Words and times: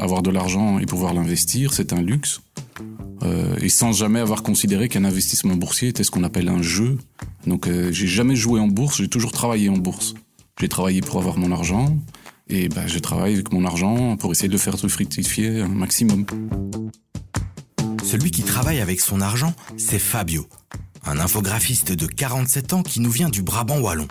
Avoir 0.00 0.22
de 0.22 0.30
l'argent 0.30 0.78
et 0.78 0.86
pouvoir 0.86 1.14
l'investir, 1.14 1.72
c'est 1.72 1.92
un 1.92 2.02
luxe. 2.02 2.40
Euh, 3.22 3.56
et 3.60 3.68
sans 3.68 3.92
jamais 3.92 4.20
avoir 4.20 4.42
considéré 4.42 4.88
qu'un 4.88 5.04
investissement 5.04 5.54
boursier 5.54 5.88
était 5.88 6.04
ce 6.04 6.10
qu'on 6.10 6.24
appelle 6.24 6.48
un 6.48 6.62
jeu. 6.62 6.98
Donc 7.46 7.66
euh, 7.66 7.90
j'ai 7.92 8.06
jamais 8.06 8.36
joué 8.36 8.60
en 8.60 8.68
bourse, 8.68 8.98
j'ai 8.98 9.08
toujours 9.08 9.32
travaillé 9.32 9.68
en 9.68 9.78
bourse. 9.78 10.14
J'ai 10.60 10.68
travaillé 10.68 11.00
pour 11.00 11.18
avoir 11.18 11.38
mon 11.38 11.50
argent 11.50 11.96
et 12.48 12.68
ben, 12.68 12.86
je 12.86 12.98
travaille 12.98 13.34
avec 13.34 13.52
mon 13.52 13.64
argent 13.64 14.16
pour 14.16 14.32
essayer 14.32 14.48
de 14.48 14.58
faire 14.58 14.78
se 14.78 14.86
fructifier 14.86 15.60
un 15.60 15.68
maximum. 15.68 16.26
Celui 18.04 18.30
qui 18.30 18.42
travaille 18.42 18.80
avec 18.80 19.00
son 19.00 19.20
argent, 19.20 19.54
c'est 19.78 19.98
Fabio, 19.98 20.46
un 21.06 21.18
infographiste 21.18 21.92
de 21.92 22.06
47 22.06 22.74
ans 22.74 22.82
qui 22.82 23.00
nous 23.00 23.10
vient 23.10 23.30
du 23.30 23.42
Brabant 23.42 23.80
wallon. 23.80 24.08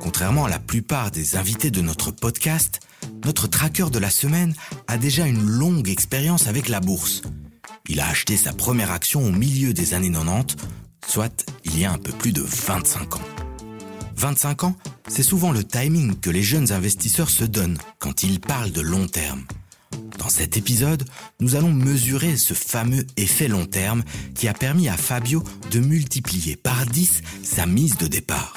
Contrairement 0.00 0.44
à 0.44 0.50
la 0.50 0.58
plupart 0.58 1.10
des 1.10 1.36
invités 1.36 1.70
de 1.70 1.80
notre 1.80 2.10
podcast, 2.10 2.80
notre 3.24 3.46
tracker 3.46 3.90
de 3.90 3.98
la 3.98 4.10
semaine 4.10 4.54
a 4.86 4.98
déjà 4.98 5.26
une 5.26 5.44
longue 5.44 5.88
expérience 5.88 6.46
avec 6.46 6.68
la 6.68 6.80
bourse. 6.80 7.22
Il 7.88 8.00
a 8.00 8.08
acheté 8.08 8.36
sa 8.36 8.52
première 8.52 8.90
action 8.90 9.24
au 9.24 9.30
milieu 9.30 9.72
des 9.72 9.94
années 9.94 10.10
90, 10.10 10.56
soit 11.06 11.46
il 11.64 11.78
y 11.78 11.84
a 11.84 11.92
un 11.92 11.98
peu 11.98 12.12
plus 12.12 12.32
de 12.32 12.42
25 12.42 13.16
ans. 13.16 13.20
25 14.16 14.64
ans, 14.64 14.76
c'est 15.08 15.22
souvent 15.22 15.52
le 15.52 15.64
timing 15.64 16.18
que 16.18 16.30
les 16.30 16.42
jeunes 16.42 16.72
investisseurs 16.72 17.30
se 17.30 17.44
donnent 17.44 17.78
quand 17.98 18.22
ils 18.22 18.40
parlent 18.40 18.72
de 18.72 18.80
long 18.80 19.06
terme. 19.06 19.44
Dans 20.18 20.28
cet 20.28 20.56
épisode, 20.56 21.04
nous 21.40 21.56
allons 21.56 21.72
mesurer 21.72 22.36
ce 22.36 22.54
fameux 22.54 23.06
effet 23.16 23.48
long 23.48 23.66
terme 23.66 24.02
qui 24.34 24.48
a 24.48 24.54
permis 24.54 24.88
à 24.88 24.96
Fabio 24.96 25.42
de 25.70 25.80
multiplier 25.80 26.56
par 26.56 26.86
10 26.86 27.22
sa 27.42 27.66
mise 27.66 27.98
de 27.98 28.06
départ. 28.06 28.56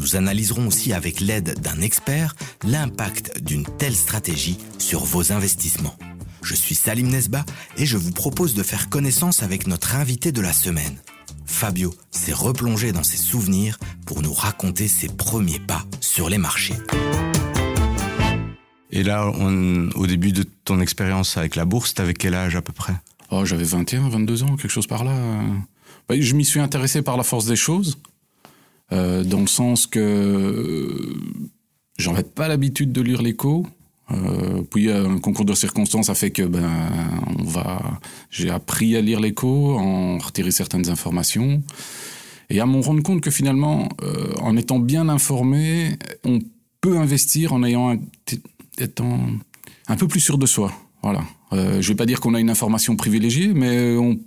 Nous 0.00 0.16
analyserons 0.16 0.66
aussi 0.66 0.94
avec 0.94 1.20
l'aide 1.20 1.60
d'un 1.60 1.82
expert 1.82 2.34
l'impact 2.64 3.42
d'une 3.42 3.64
telle 3.64 3.94
stratégie 3.94 4.56
sur 4.78 5.04
vos 5.04 5.30
investissements. 5.30 5.94
Je 6.42 6.54
suis 6.54 6.74
Salim 6.74 7.08
Nesba 7.08 7.44
et 7.76 7.84
je 7.84 7.98
vous 7.98 8.10
propose 8.10 8.54
de 8.54 8.62
faire 8.62 8.88
connaissance 8.88 9.42
avec 9.42 9.66
notre 9.66 9.96
invité 9.96 10.32
de 10.32 10.40
la 10.40 10.54
semaine. 10.54 10.96
Fabio 11.44 11.94
s'est 12.10 12.32
replongé 12.32 12.92
dans 12.92 13.02
ses 13.02 13.18
souvenirs 13.18 13.78
pour 14.06 14.22
nous 14.22 14.32
raconter 14.32 14.88
ses 14.88 15.08
premiers 15.08 15.60
pas 15.60 15.84
sur 16.00 16.30
les 16.30 16.38
marchés. 16.38 16.76
Et 18.90 19.02
là, 19.02 19.26
au 19.26 20.06
début 20.06 20.32
de 20.32 20.44
ton 20.64 20.80
expérience 20.80 21.36
avec 21.36 21.56
la 21.56 21.66
bourse, 21.66 21.92
t'avais 21.92 22.14
quel 22.14 22.34
âge 22.34 22.56
à 22.56 22.62
peu 22.62 22.72
près? 22.72 22.94
Oh, 23.30 23.44
j'avais 23.44 23.64
21, 23.64 24.08
22 24.08 24.44
ans, 24.44 24.56
quelque 24.56 24.70
chose 24.70 24.86
par 24.86 25.04
là. 25.04 25.12
Bah, 26.08 26.14
je 26.18 26.34
m'y 26.34 26.46
suis 26.46 26.58
intéressé 26.58 27.02
par 27.02 27.18
la 27.18 27.22
force 27.22 27.44
des 27.44 27.54
choses, 27.54 27.98
euh, 28.92 29.22
dans 29.22 29.40
le 29.40 29.46
sens 29.46 29.86
que 29.86 30.00
euh, 30.00 31.14
j'en 31.98 32.14
avais 32.14 32.24
pas 32.24 32.48
l'habitude 32.48 32.92
de 32.92 33.00
lire 33.00 33.22
l'écho. 33.22 33.66
Euh, 34.10 34.62
puis 34.68 34.90
un 34.90 35.18
concours 35.18 35.44
de 35.44 35.54
circonstances 35.54 36.10
a 36.10 36.16
fait 36.16 36.32
que 36.32 36.42
ben 36.42 36.68
on 37.38 37.44
va 37.44 37.80
j'ai 38.28 38.50
appris 38.50 38.96
à 38.96 39.00
lire 39.00 39.20
l'écho, 39.20 39.78
en 39.78 40.18
retirer 40.18 40.50
certaines 40.50 40.88
informations 40.88 41.62
et 42.48 42.58
à 42.58 42.66
me 42.66 42.80
rendre 42.80 43.04
compte 43.04 43.20
que 43.20 43.30
finalement 43.30 43.88
en 44.40 44.56
étant 44.56 44.80
bien 44.80 45.08
informé, 45.08 45.96
on 46.24 46.40
peut 46.80 46.98
investir 46.98 47.52
en 47.52 47.62
ayant 47.62 47.90
un, 47.92 47.98
étant 48.78 49.20
un 49.86 49.96
peu 49.96 50.08
plus 50.08 50.18
sûr 50.18 50.38
de 50.38 50.46
soi. 50.46 50.72
Voilà. 51.04 51.22
Je 51.52 51.86
vais 51.86 51.94
pas 51.94 52.06
dire 52.06 52.18
qu'on 52.18 52.34
a 52.34 52.40
une 52.40 52.50
information 52.50 52.96
privilégiée, 52.96 53.52
mais 53.54 53.96
on 53.96 54.18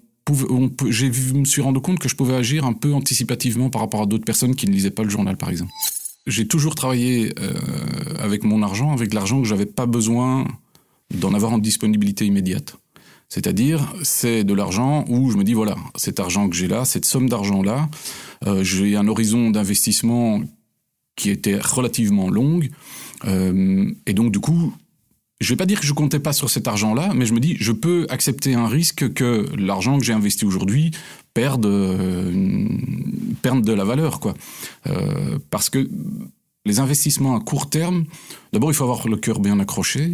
j'ai 0.90 1.12
je 1.12 1.34
me 1.34 1.46
suis 1.46 1.62
rendu 1.62 1.80
compte 1.80 2.00
que 2.00 2.08
je 2.08 2.16
pouvais 2.16 2.36
agir 2.36 2.66
un 2.66 2.74
peu 2.74 2.94
anticipativement 2.94 3.70
par 3.70 3.82
rapport 3.82 4.02
à 4.02 4.06
d'autres 4.06 4.26
personnes 4.26 4.56
qui 4.56 4.68
ne 4.68 4.72
lisaient 4.72 4.92
pas 4.92 5.04
le 5.04 5.10
journal, 5.10 5.38
par 5.38 5.50
exemple. 5.50 5.72
J'ai 6.26 6.48
toujours 6.48 6.76
travaillé 6.76 7.34
euh, 7.40 7.54
avec 8.20 8.44
mon 8.44 8.64
argent, 8.64 8.94
avec 8.94 9.14
l'argent 9.14 9.42
que 9.42 9.48
j'avais 9.48 9.66
pas 9.66 9.86
besoin 9.86 10.48
d'en 11.14 11.34
avoir 11.34 11.54
en 11.54 11.58
disponibilité 11.58 12.26
immédiate. 12.26 12.78
C'est-à-dire, 13.28 13.94
c'est 14.04 14.44
de 14.44 14.54
l'argent 14.54 15.06
où 15.10 15.32
je 15.32 15.38
me 15.38 15.44
dis, 15.44 15.54
voilà, 15.54 15.76
cet 15.96 16.20
argent 16.20 16.48
que 16.50 16.56
j'ai 16.56 16.68
là, 16.68 16.86
cette 16.86 17.06
somme 17.06 17.28
d'argent-là, 17.28 17.90
euh, 18.46 18.64
j'ai 18.64 18.96
un 18.96 19.08
horizon 19.08 19.50
d'investissement 19.50 20.42
qui 21.16 21.30
était 21.30 21.58
relativement 21.58 22.30
longue. 22.30 22.70
Euh, 23.26 23.92
et 24.06 24.14
donc, 24.14 24.32
du 24.32 24.40
coup, 24.40 24.74
je 25.44 25.50
vais 25.50 25.58
pas 25.58 25.66
dire 25.66 25.80
que 25.80 25.86
je 25.86 25.94
comptais 25.94 26.20
pas 26.20 26.34
sur 26.34 26.50
cet 26.50 26.68
argent-là, 26.68 27.12
mais 27.14 27.26
je 27.26 27.34
me 27.34 27.40
dis, 27.40 27.58
je 27.60 27.72
peux 27.72 28.08
accepter 28.10 28.54
un 28.54 28.68
risque 28.68 29.14
que 29.14 29.46
l'argent 29.58 30.00
que 30.00 30.06
j'ai 30.06 30.14
investi 30.14 30.46
aujourd'hui 30.46 30.92
perde, 31.34 31.66
euh, 31.66 32.68
perde 33.42 33.64
de 33.64 33.74
la 33.74 33.84
valeur, 33.84 34.20
quoi. 34.20 34.34
Euh, 34.88 35.38
parce 35.50 35.70
que 35.70 35.90
les 36.66 36.80
investissements 36.80 37.36
à 37.36 37.42
court 37.42 37.70
terme, 37.70 38.06
d'abord, 38.54 38.72
il 38.72 38.74
faut 38.74 38.86
avoir 38.86 39.08
le 39.08 39.18
cœur 39.18 39.40
bien 39.40 39.60
accroché. 39.60 40.14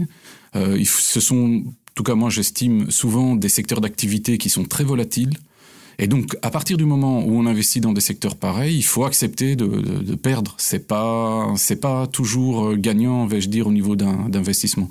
Euh, 0.56 0.84
ce 0.84 1.20
sont, 1.20 1.64
en 1.66 1.94
tout 1.94 2.04
cas, 2.04 2.16
moi, 2.16 2.30
j'estime 2.30 2.90
souvent 2.90 3.36
des 3.36 3.50
secteurs 3.50 3.82
d'activité 3.82 4.38
qui 4.38 4.50
sont 4.50 4.64
très 4.64 4.84
volatiles. 4.84 5.38
Et 6.00 6.08
donc, 6.08 6.38
à 6.42 6.50
partir 6.50 6.78
du 6.78 6.86
moment 6.86 7.26
où 7.26 7.38
on 7.38 7.46
investit 7.46 7.82
dans 7.82 7.92
des 7.92 8.02
secteurs 8.02 8.38
pareils, 8.38 8.78
il 8.78 8.84
faut 8.84 9.04
accepter 9.04 9.58
de, 9.58 10.16
perdre. 10.16 10.56
C'est 10.58 10.88
pas, 10.88 11.54
c'est 11.58 11.82
pas 11.82 12.08
toujours 12.08 12.76
gagnant, 12.78 13.28
vais-je 13.28 13.50
dire, 13.50 13.68
au 13.68 13.74
niveau 13.74 13.98
d'investissement. 13.98 14.88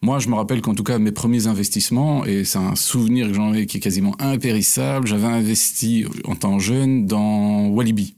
Moi, 0.00 0.18
je 0.18 0.28
me 0.28 0.34
rappelle 0.34 0.62
qu'en 0.62 0.74
tout 0.74 0.84
cas, 0.84 0.98
mes 0.98 1.12
premiers 1.12 1.46
investissements, 1.46 2.24
et 2.24 2.44
c'est 2.44 2.58
un 2.58 2.74
souvenir 2.74 3.28
que 3.28 3.34
j'en 3.34 3.52
ai 3.52 3.66
qui 3.66 3.76
est 3.76 3.80
quasiment 3.80 4.16
impérissable, 4.18 5.06
j'avais 5.06 5.26
investi 5.26 6.06
en 6.24 6.34
tant 6.34 6.58
jeune 6.58 7.06
dans 7.06 7.66
Walibi. 7.68 8.14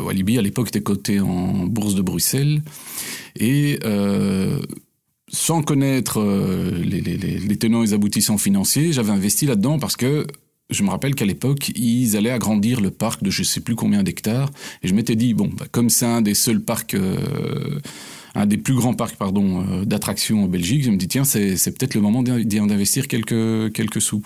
Walibi, 0.00 0.38
à 0.38 0.42
l'époque, 0.42 0.68
était 0.68 0.80
coté 0.80 1.18
en 1.20 1.66
bourse 1.66 1.96
de 1.96 2.02
Bruxelles. 2.02 2.62
Et 3.38 3.80
euh, 3.84 4.60
sans 5.28 5.62
connaître 5.62 6.20
euh, 6.20 6.70
les, 6.84 7.00
les 7.00 7.56
tenants 7.56 7.82
et 7.82 7.86
les 7.86 7.92
aboutissants 7.92 8.38
financiers, 8.38 8.92
j'avais 8.92 9.10
investi 9.10 9.46
là-dedans 9.46 9.78
parce 9.78 9.96
que 9.96 10.26
je 10.70 10.82
me 10.82 10.90
rappelle 10.90 11.14
qu'à 11.14 11.24
l'époque, 11.24 11.70
ils 11.76 12.16
allaient 12.16 12.30
agrandir 12.30 12.80
le 12.80 12.90
parc 12.90 13.22
de 13.22 13.30
je 13.30 13.42
sais 13.42 13.60
plus 13.60 13.76
combien 13.76 14.02
d'hectares. 14.02 14.50
Et 14.82 14.88
je 14.88 14.94
m'étais 14.94 15.14
dit, 15.14 15.32
bon, 15.32 15.48
bah, 15.56 15.66
comme 15.70 15.90
c'est 15.90 16.06
un 16.06 16.22
des 16.22 16.34
seuls 16.34 16.60
parcs, 16.60 16.94
euh, 16.94 17.78
un 18.34 18.46
des 18.46 18.56
plus 18.56 18.74
grands 18.74 18.94
parcs, 18.94 19.16
pardon, 19.16 19.64
euh, 19.64 19.84
d'attractions 19.84 20.44
en 20.44 20.48
Belgique, 20.48 20.82
je 20.82 20.90
me 20.90 20.96
dis, 20.96 21.08
tiens, 21.08 21.24
c'est, 21.24 21.56
peut-être 21.70 21.94
le 21.94 22.00
moment 22.00 22.22
d'y 22.22 22.58
investir 22.58 23.06
quelques, 23.06 23.72
quelques 23.72 24.00
sous. 24.00 24.22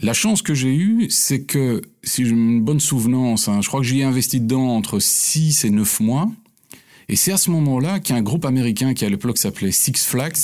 La 0.00 0.14
chance 0.14 0.42
que 0.42 0.54
j'ai 0.54 0.74
eue, 0.74 1.08
c'est 1.10 1.42
que, 1.42 1.82
si 2.04 2.24
j'ai 2.24 2.30
une 2.30 2.62
bonne 2.62 2.80
souvenance, 2.80 3.48
hein, 3.48 3.60
je 3.60 3.68
crois 3.68 3.80
que 3.80 3.86
j'y 3.86 4.00
ai 4.00 4.04
investi 4.04 4.40
dedans 4.40 4.68
entre 4.68 4.98
6 4.98 5.64
et 5.64 5.70
9 5.70 6.00
mois. 6.00 6.30
Et 7.08 7.16
c'est 7.16 7.32
à 7.32 7.38
ce 7.38 7.50
moment-là 7.50 8.00
qu'un 8.00 8.22
groupe 8.22 8.44
américain 8.44 8.94
qui 8.94 9.04
à 9.04 9.08
l'époque 9.08 9.38
s'appelait 9.38 9.72
Six 9.72 10.04
Flags 10.04 10.36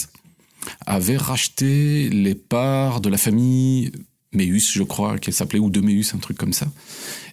avait 0.87 1.19
racheté 1.19 2.09
les 2.09 2.35
parts 2.35 3.01
de 3.01 3.11
la 3.11 3.19
famille 3.19 3.93
Meus, 4.35 4.73
je 4.73 4.83
crois 4.83 5.19
qu'elle 5.19 5.35
s'appelait, 5.35 5.59
ou 5.59 5.71
de 5.71 5.81
Meus, 5.81 6.15
un 6.15 6.19
truc 6.19 6.37
comme 6.37 6.53
ça. 6.53 6.67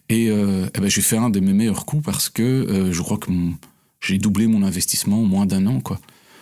Et, 0.10 0.30
euh, 0.30 0.68
eh 0.76 0.80
ben, 0.80 0.90
j'ai 0.90 1.02
fait 1.02 1.18
un 1.18 1.30
de 1.30 1.40
mes 1.40 1.54
meilleurs 1.54 1.86
coups 1.86 2.04
parce 2.04 2.30
que 2.30 2.44
euh, 2.44 2.92
je 2.92 3.02
crois 3.02 3.18
que 3.18 3.32
j'ai 4.02 4.18
doublé 4.18 4.48
mon 4.48 4.64
investissement 4.64 5.22
en 5.22 5.26
moins 5.26 5.46
d'un 5.46 5.68
an, 5.68 5.80
quoi. 5.80 6.00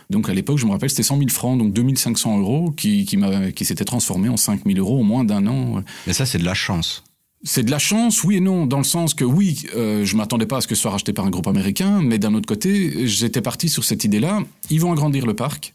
Donc 0.10 0.28
à 0.28 0.34
l'époque, 0.34 0.58
je 0.58 0.66
me 0.66 0.72
rappelle, 0.72 0.90
c'était 0.90 1.04
100 1.04 1.18
000 1.18 1.30
francs, 1.30 1.58
donc 1.60 1.72
2500 1.72 2.40
euros, 2.40 2.72
qui, 2.72 3.06
qui, 3.06 3.18
qui 3.56 3.66
s'était 3.66 3.86
transformé 3.86 4.28
en 4.28 4.38
5 4.38 4.62
000 4.66 4.80
euros 4.80 5.02
en 5.02 5.04
moins 5.04 5.24
d'un 5.24 5.46
an. 5.46 5.84
Mais 6.08 6.14
ça, 6.14 6.26
c'est 6.26 6.40
de 6.40 6.46
la 6.46 6.56
chance. 6.56 7.04
C'est 7.44 7.64
de 7.64 7.72
la 7.72 7.80
chance, 7.80 8.24
oui 8.24 8.38
et 8.38 8.40
non, 8.42 8.66
dans 8.66 8.80
le 8.80 8.84
sens 8.84 9.14
que 9.14 9.24
oui, 9.24 9.66
euh, 9.76 10.04
je 10.04 10.18
m'attendais 10.18 10.46
pas 10.46 10.58
à 10.58 10.62
ce 10.62 10.68
que 10.68 10.76
ce 10.76 10.82
soit 10.82 10.92
racheté 10.92 11.14
par 11.14 11.26
un 11.26 11.30
groupe 11.30 11.48
américain, 11.48 12.02
mais 12.02 12.18
d'un 12.18 12.34
autre 12.34 12.48
côté, 12.48 13.08
j'étais 13.08 13.42
parti 13.42 13.70
sur 13.70 13.86
cette 13.86 14.04
idée-là. 14.04 14.44
Ils 14.70 14.82
vont 14.82 14.92
agrandir 14.92 15.26
le 15.26 15.36
parc, 15.36 15.74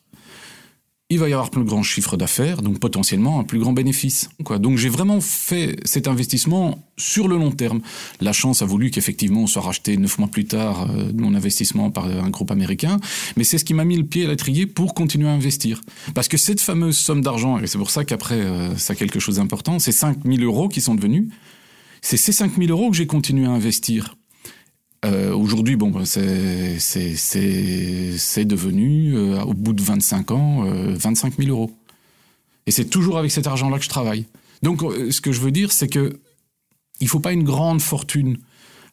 il 1.11 1.19
va 1.19 1.29
y 1.29 1.33
avoir 1.35 1.51
plus 1.51 1.65
grand 1.65 1.83
chiffre 1.83 2.17
d'affaires, 2.17 2.63
donc 2.63 2.79
potentiellement 2.79 3.39
un 3.39 3.45
plus 3.45 3.59
grand 3.59 3.75
bénéfice. 3.75 4.31
Quoi. 4.43 4.59
Donc 4.59 4.79
j'ai 4.79 4.89
vraiment 4.89 5.21
fait 5.21 5.77
cet 5.85 6.09
investissement 6.09 6.79
sur 6.97 7.29
le 7.29 7.37
long 7.37 7.51
terme. 7.51 7.83
La 8.23 8.33
chance 8.33 8.63
a 8.63 8.65
voulu 8.65 8.91
qu'effectivement 8.91 9.43
on 9.43 9.47
soit 9.47 9.61
racheté 9.61 9.99
neuf 9.99 10.19
mois 10.19 10.29
plus 10.29 10.47
tard 10.47 10.91
euh, 10.91 11.13
mon 11.15 11.35
investissement 11.35 11.91
par 11.91 12.07
un 12.07 12.31
groupe 12.31 12.51
américain, 12.51 12.99
mais 13.37 13.45
c'est 13.45 13.59
ce 13.59 13.67
qui 13.67 13.75
m'a 13.75 13.85
mis 13.85 13.97
le 13.97 14.05
pied 14.05 14.25
à 14.25 14.29
l'étrier 14.29 14.67
pour 14.67 14.95
continuer 14.95 15.29
à 15.29 15.33
investir. 15.33 15.83
Parce 16.15 16.29
que 16.29 16.39
cette 16.39 16.61
fameuse 16.61 16.97
somme 16.97 17.21
d'argent, 17.21 17.59
et 17.59 17.67
c'est 17.67 17.79
pour 17.79 17.91
ça 17.91 18.05
qu'après 18.05 18.41
euh, 18.41 18.75
ça 18.77 18.95
a 18.95 18.97
quelque 18.97 19.21
chose 19.21 19.37
d'important, 19.37 19.79
c'est 19.79 19.93
5000 19.93 20.43
euros 20.43 20.69
qui 20.69 20.81
sont 20.81 20.95
devenus, 20.95 21.29
c'est 22.01 22.17
ces 22.17 22.33
5000 22.33 22.71
euros 22.71 22.91
que 22.91 22.97
j'ai 22.97 23.07
continué 23.07 23.47
à 23.47 23.51
investir. 23.51 24.17
Euh, 25.05 25.35
Aujourd'hui, 25.35 25.77
bon, 25.77 25.91
bah, 25.91 26.05
c'est 26.07 26.79
devenu, 28.45 29.17
euh, 29.17 29.43
au 29.43 29.55
bout 29.55 29.73
de 29.73 29.83
25 29.83 30.31
ans, 30.31 30.65
euh, 30.67 30.95
25 30.97 31.37
000 31.37 31.51
euros. 31.51 31.71
Et 32.67 32.71
c'est 32.71 32.87
toujours 32.87 33.19
avec 33.19 33.31
cet 33.31 33.47
argent-là 33.47 33.79
que 33.79 33.85
je 33.85 33.89
travaille. 33.89 34.25
Donc, 34.63 34.83
euh, 34.83 35.11
ce 35.11 35.21
que 35.21 35.33
je 35.33 35.41
veux 35.41 35.51
dire, 35.51 35.71
c'est 35.73 35.89
que 35.89 36.19
il 37.01 37.09
faut 37.09 37.21
pas 37.21 37.33
une 37.33 37.45
grande 37.45 37.83
fortune. 37.83 38.39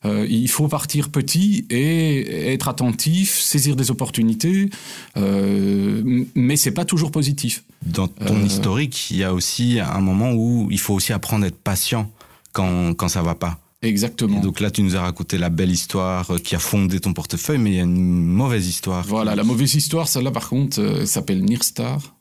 Euh, 0.03 0.25
il 0.27 0.49
faut 0.49 0.67
partir 0.67 1.09
petit 1.09 1.65
et 1.69 2.53
être 2.53 2.67
attentif, 2.67 3.39
saisir 3.39 3.75
des 3.75 3.91
opportunités, 3.91 4.69
euh, 5.15 6.25
mais 6.33 6.55
c'est 6.55 6.71
pas 6.71 6.85
toujours 6.85 7.11
positif. 7.11 7.63
Dans 7.85 8.07
ton 8.07 8.43
historique, 8.43 9.11
il 9.11 9.17
y 9.17 9.23
a 9.23 9.31
aussi 9.31 9.79
un 9.79 10.01
moment 10.01 10.31
où 10.33 10.67
il 10.71 10.79
faut 10.79 10.95
aussi 10.95 11.13
apprendre 11.13 11.45
à 11.45 11.49
être 11.49 11.57
patient 11.57 12.09
quand, 12.51 12.95
quand 12.95 13.09
ça 13.09 13.21
va 13.21 13.35
pas. 13.35 13.59
Exactement. 13.81 14.37
Et 14.37 14.41
donc 14.41 14.59
là, 14.59 14.69
tu 14.69 14.83
nous 14.83 14.95
as 14.95 15.01
raconté 15.01 15.37
la 15.37 15.49
belle 15.49 15.71
histoire 15.71 16.29
euh, 16.31 16.37
qui 16.37 16.55
a 16.55 16.59
fondé 16.59 16.99
ton 16.99 17.13
portefeuille, 17.13 17.57
mais 17.57 17.71
il 17.71 17.75
y 17.77 17.79
a 17.79 17.83
une 17.83 18.23
mauvaise 18.25 18.67
histoire. 18.67 19.05
Voilà, 19.07 19.35
la 19.35 19.43
mauvaise 19.43 19.73
histoire, 19.73 20.07
celle-là 20.07 20.31
par 20.31 20.49
contre, 20.49 20.79
euh, 20.79 21.05
s'appelle 21.05 21.43
Nirstar, 21.43 22.15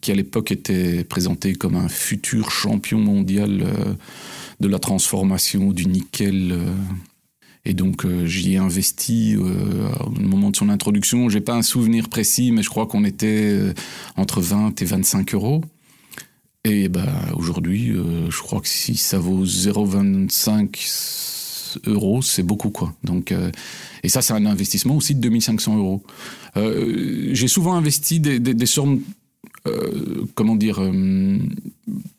qui 0.00 0.12
à 0.12 0.14
l'époque 0.14 0.50
était 0.50 1.04
présenté 1.04 1.54
comme 1.54 1.74
un 1.76 1.88
futur 1.88 2.50
champion 2.50 2.98
mondial 2.98 3.62
euh, 3.62 3.94
de 4.60 4.68
la 4.68 4.78
transformation 4.78 5.72
du 5.72 5.86
nickel. 5.86 6.52
euh. 6.52 6.74
et 7.66 7.74
donc 7.74 8.06
j'y 8.24 8.54
ai 8.54 8.56
investi 8.56 9.36
au 9.36 10.10
moment 10.10 10.50
de 10.50 10.56
son 10.56 10.70
introduction. 10.70 11.28
J'ai 11.28 11.40
pas 11.42 11.54
un 11.54 11.62
souvenir 11.62 12.08
précis, 12.08 12.50
mais 12.50 12.62
je 12.62 12.70
crois 12.70 12.86
qu'on 12.86 13.04
était 13.04 13.74
entre 14.16 14.40
20 14.40 14.80
et 14.80 14.84
25 14.84 15.34
euros. 15.34 15.62
Et 16.66 16.88
bah, 16.88 17.12
aujourd'hui, 17.36 17.90
euh, 17.90 18.30
je 18.30 18.38
crois 18.38 18.62
que 18.62 18.68
si 18.68 18.96
ça 18.96 19.18
vaut 19.18 19.44
0,25 19.44 21.82
euros, 21.86 22.22
c'est 22.22 22.42
beaucoup 22.42 22.70
quoi. 22.70 22.94
Donc, 23.04 23.32
euh, 23.32 23.50
et 24.02 24.08
ça, 24.08 24.22
c'est 24.22 24.32
un 24.32 24.46
investissement 24.46 24.96
aussi 24.96 25.14
de 25.14 25.20
2500 25.20 25.76
euros. 25.76 26.02
Euh, 26.56 27.28
J'ai 27.32 27.48
souvent 27.48 27.74
investi 27.74 28.18
des, 28.18 28.66
sommes, 28.66 29.02
comment 30.34 30.56
dire, 30.56 30.80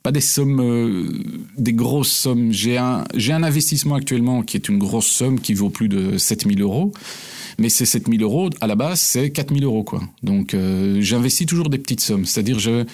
pas 0.03 0.11
des 0.11 0.21
sommes, 0.21 1.23
des 1.57 1.73
grosses 1.73 2.11
sommes. 2.11 2.51
J'ai 2.51 2.77
un, 2.77 3.03
un 3.13 3.43
investissement 3.43 3.95
actuellement 3.95 4.43
qui 4.43 4.57
est 4.57 4.69
une 4.69 4.77
grosse 4.77 5.07
somme 5.07 5.39
qui 5.39 5.55
vaut 5.55 5.71
plus 5.71 5.89
de 5.89 6.19
7000 6.19 6.61
euros. 6.61 6.91
Mais 7.57 7.69
ces 7.69 7.85
7000 7.85 8.21
euros, 8.21 8.51
à 8.61 8.67
la 8.67 8.75
base, 8.75 8.99
c'est 8.99 9.31
4000 9.31 9.63
euros, 9.63 9.83
quoi. 9.83 10.03
Donc, 10.21 10.55
j'investis 10.99 11.47
toujours 11.47 11.69
des 11.69 11.77
petites 11.77 12.01
sommes. 12.01 12.25
C'est-à-dire, 12.25 12.59
je, 12.59 12.85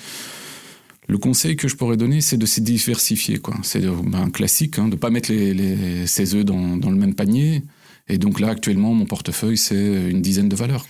le 1.08 1.18
conseil 1.18 1.56
que 1.56 1.68
je 1.68 1.76
pourrais 1.76 1.98
donner, 1.98 2.22
c'est 2.22 2.38
de 2.38 2.46
se 2.46 2.60
diversifier. 2.60 3.42
C'est 3.64 3.86
euh, 3.86 3.96
ben, 4.04 4.30
classique, 4.30 4.80
hein, 4.80 4.86
de 4.86 4.96
ne 4.96 5.00
pas 5.00 5.10
mettre 5.10 5.28
ses 5.28 6.36
œufs 6.36 6.46
dans, 6.46 6.78
le 6.78 6.96
même 6.96 7.16
panier. 7.16 7.64
Et 8.08 8.18
donc 8.18 8.40
là, 8.40 8.50
actuellement, 8.50 8.94
mon 8.94 9.06
portefeuille, 9.06 9.58
c'est 9.58 10.10
une 10.10 10.22
dizaine 10.22 10.50
de 10.50 10.56
valeurs. 10.56 10.86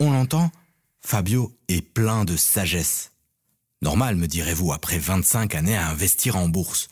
On 0.00 0.10
l'entend, 0.10 0.50
Fabio 1.00 1.52
est 1.68 1.82
plein 1.82 2.24
de 2.24 2.36
sagesse. 2.36 3.12
Normal, 3.82 4.16
me 4.16 4.26
direz-vous, 4.26 4.72
après 4.72 4.98
25 4.98 5.54
années 5.54 5.76
à 5.76 5.88
investir 5.90 6.36
en 6.36 6.48
bourse. 6.48 6.88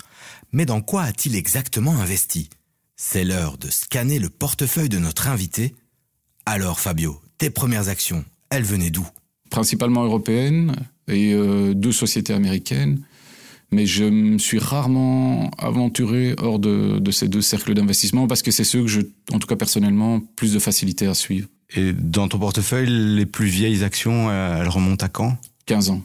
Mais 0.53 0.67
dans 0.67 0.81
quoi 0.81 1.03
a-t-il 1.03 1.37
exactement 1.37 1.97
investi? 1.97 2.49
C'est 2.97 3.25
l'heure 3.25 3.59
de 3.59 3.71
scanner 3.71 4.19
le 4.19 4.31
portefeuille 4.31 4.89
de 4.89 4.99
notre 4.99 5.29
invité. 5.29 5.75
Alors 6.47 6.81
Fabio, 6.81 7.21
tes 7.37 7.51
premières 7.51 7.89
actions, 7.89 8.25
elles 8.51 8.65
venaient 8.65 8.91
d'où? 8.91 9.07
Principalement 9.51 10.05
européenne 10.05 10.77
et 11.09 11.33
euh, 11.33 11.75
deux 11.75 11.93
sociétés 11.93 12.33
américaines. 12.33 13.01
Mais 13.71 13.85
je 13.85 14.05
me 14.05 14.39
suis 14.39 14.59
rarement 14.59 15.51
aventuré 15.59 16.35
hors 16.39 16.59
de, 16.59 16.99
de 16.99 17.11
ces 17.11 17.29
deux 17.29 17.43
cercles 17.43 17.75
d'investissement 17.75 18.27
parce 18.27 18.43
que 18.43 18.51
c'est 18.51 18.65
ceux 18.65 18.83
que 18.83 18.89
je, 18.89 19.01
en 19.33 19.39
tout 19.39 19.47
cas 19.47 19.57
personnellement, 19.57 20.21
plus 20.21 20.55
de 20.55 20.59
facilité 20.59 21.07
à 21.07 21.15
suivre. 21.15 21.49
Et 21.77 21.93
dans 21.93 22.29
ton 22.29 22.39
portefeuille, 22.39 22.89
les 22.89 23.27
plus 23.27 23.47
vieilles 23.47 23.85
actions, 23.85 24.31
euh, 24.31 24.63
elles 24.63 24.69
remontent 24.69 25.05
à 25.05 25.09
quand? 25.09 25.37
15 25.67 25.91
ans. 25.91 26.03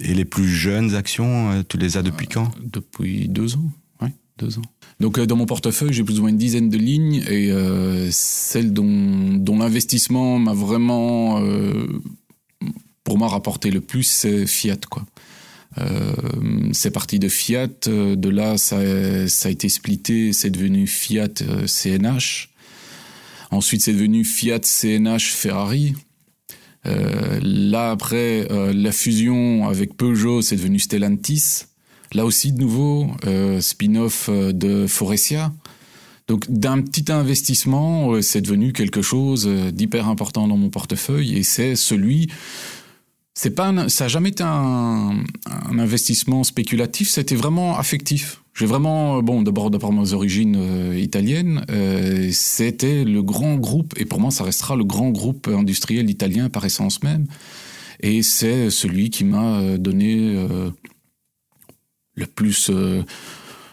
Et 0.00 0.14
les 0.14 0.24
plus 0.24 0.48
jeunes 0.48 0.96
actions, 0.96 1.52
euh, 1.52 1.62
tu 1.68 1.76
les 1.76 1.96
as 1.96 2.02
depuis 2.02 2.26
quand? 2.26 2.50
Depuis 2.60 3.28
deux 3.28 3.54
ans. 3.54 3.70
Oui, 4.02 4.08
deux 4.38 4.58
ans. 4.58 4.62
Donc 5.00 5.18
euh, 5.18 5.26
dans 5.26 5.36
mon 5.36 5.46
portefeuille, 5.46 5.92
j'ai 5.92 6.04
plus 6.04 6.18
ou 6.18 6.22
moins 6.22 6.30
une 6.30 6.38
dizaine 6.38 6.68
de 6.68 6.76
lignes 6.76 7.24
et 7.28 7.50
euh, 7.50 8.10
celle 8.10 8.72
dont, 8.72 9.56
l'investissement 9.58 10.38
m'a 10.38 10.52
vraiment, 10.52 11.40
euh, 11.42 11.86
pour 13.04 13.18
moi, 13.18 13.28
rapporté 13.28 13.70
le 13.70 13.80
plus, 13.80 14.04
c'est 14.04 14.46
Fiat. 14.46 14.78
Quoi. 14.88 15.04
C'est 16.72 16.90
parti 16.90 17.18
de 17.18 17.28
Fiat, 17.28 17.68
de 17.86 18.28
là 18.28 18.58
ça, 18.58 18.78
a- 18.78 19.50
été 19.50 19.68
splitté, 19.68 20.32
c'est 20.32 20.50
devenu 20.50 20.86
Fiat 20.86 21.28
CNH. 21.66 22.50
Ensuite 23.52 23.80
c'est 23.82 23.92
devenu 23.92 24.24
Fiat 24.24 24.60
CNH 24.62 25.32
Ferrari. 25.32 25.94
Là 26.84 27.92
après 27.92 28.48
la 28.74 28.90
fusion 28.90 29.68
avec 29.68 29.96
Peugeot, 29.96 30.42
c'est 30.42 30.56
devenu 30.56 30.80
Stellantis. 30.80 31.66
Là 32.12 32.24
aussi, 32.24 32.52
de 32.52 32.60
nouveau, 32.60 33.06
euh, 33.26 33.60
spin-off 33.60 34.28
euh, 34.28 34.52
de 34.52 34.86
Forestia. 34.88 35.52
Donc, 36.26 36.50
d'un 36.50 36.80
petit 36.82 37.10
investissement, 37.10 38.12
euh, 38.12 38.22
c'est 38.22 38.40
devenu 38.40 38.72
quelque 38.72 39.00
chose 39.00 39.46
d'hyper 39.46 40.08
important 40.08 40.48
dans 40.48 40.56
mon 40.56 40.70
portefeuille 40.70 41.36
et 41.36 41.42
c'est 41.44 41.76
celui. 41.76 42.28
C'est 43.34 43.50
pas, 43.50 43.88
ça 43.88 44.04
n'a 44.04 44.08
jamais 44.08 44.30
été 44.30 44.42
un, 44.42 45.22
investissement 45.70 46.42
spéculatif, 46.42 47.08
c'était 47.08 47.36
vraiment 47.36 47.78
affectif. 47.78 48.42
J'ai 48.54 48.66
vraiment, 48.66 49.22
bon, 49.22 49.42
d'abord, 49.42 49.70
d'abord 49.70 49.92
mes 49.92 50.12
origines 50.12 50.92
italiennes, 50.98 51.64
c'était 52.32 53.04
le 53.04 53.22
grand 53.22 53.54
groupe, 53.54 53.94
et 53.96 54.04
pour 54.04 54.20
moi, 54.20 54.30
ça 54.32 54.44
restera 54.44 54.76
le 54.76 54.84
grand 54.84 55.10
groupe 55.10 55.48
industriel 55.48 56.10
italien 56.10 56.50
par 56.50 56.64
essence 56.66 57.02
même. 57.02 57.26
Et 58.00 58.22
c'est 58.22 58.68
celui 58.68 59.08
qui 59.08 59.24
m'a 59.24 59.78
donné 59.78 60.36
le 62.20 62.26
plus. 62.26 62.70
euh, 62.70 63.02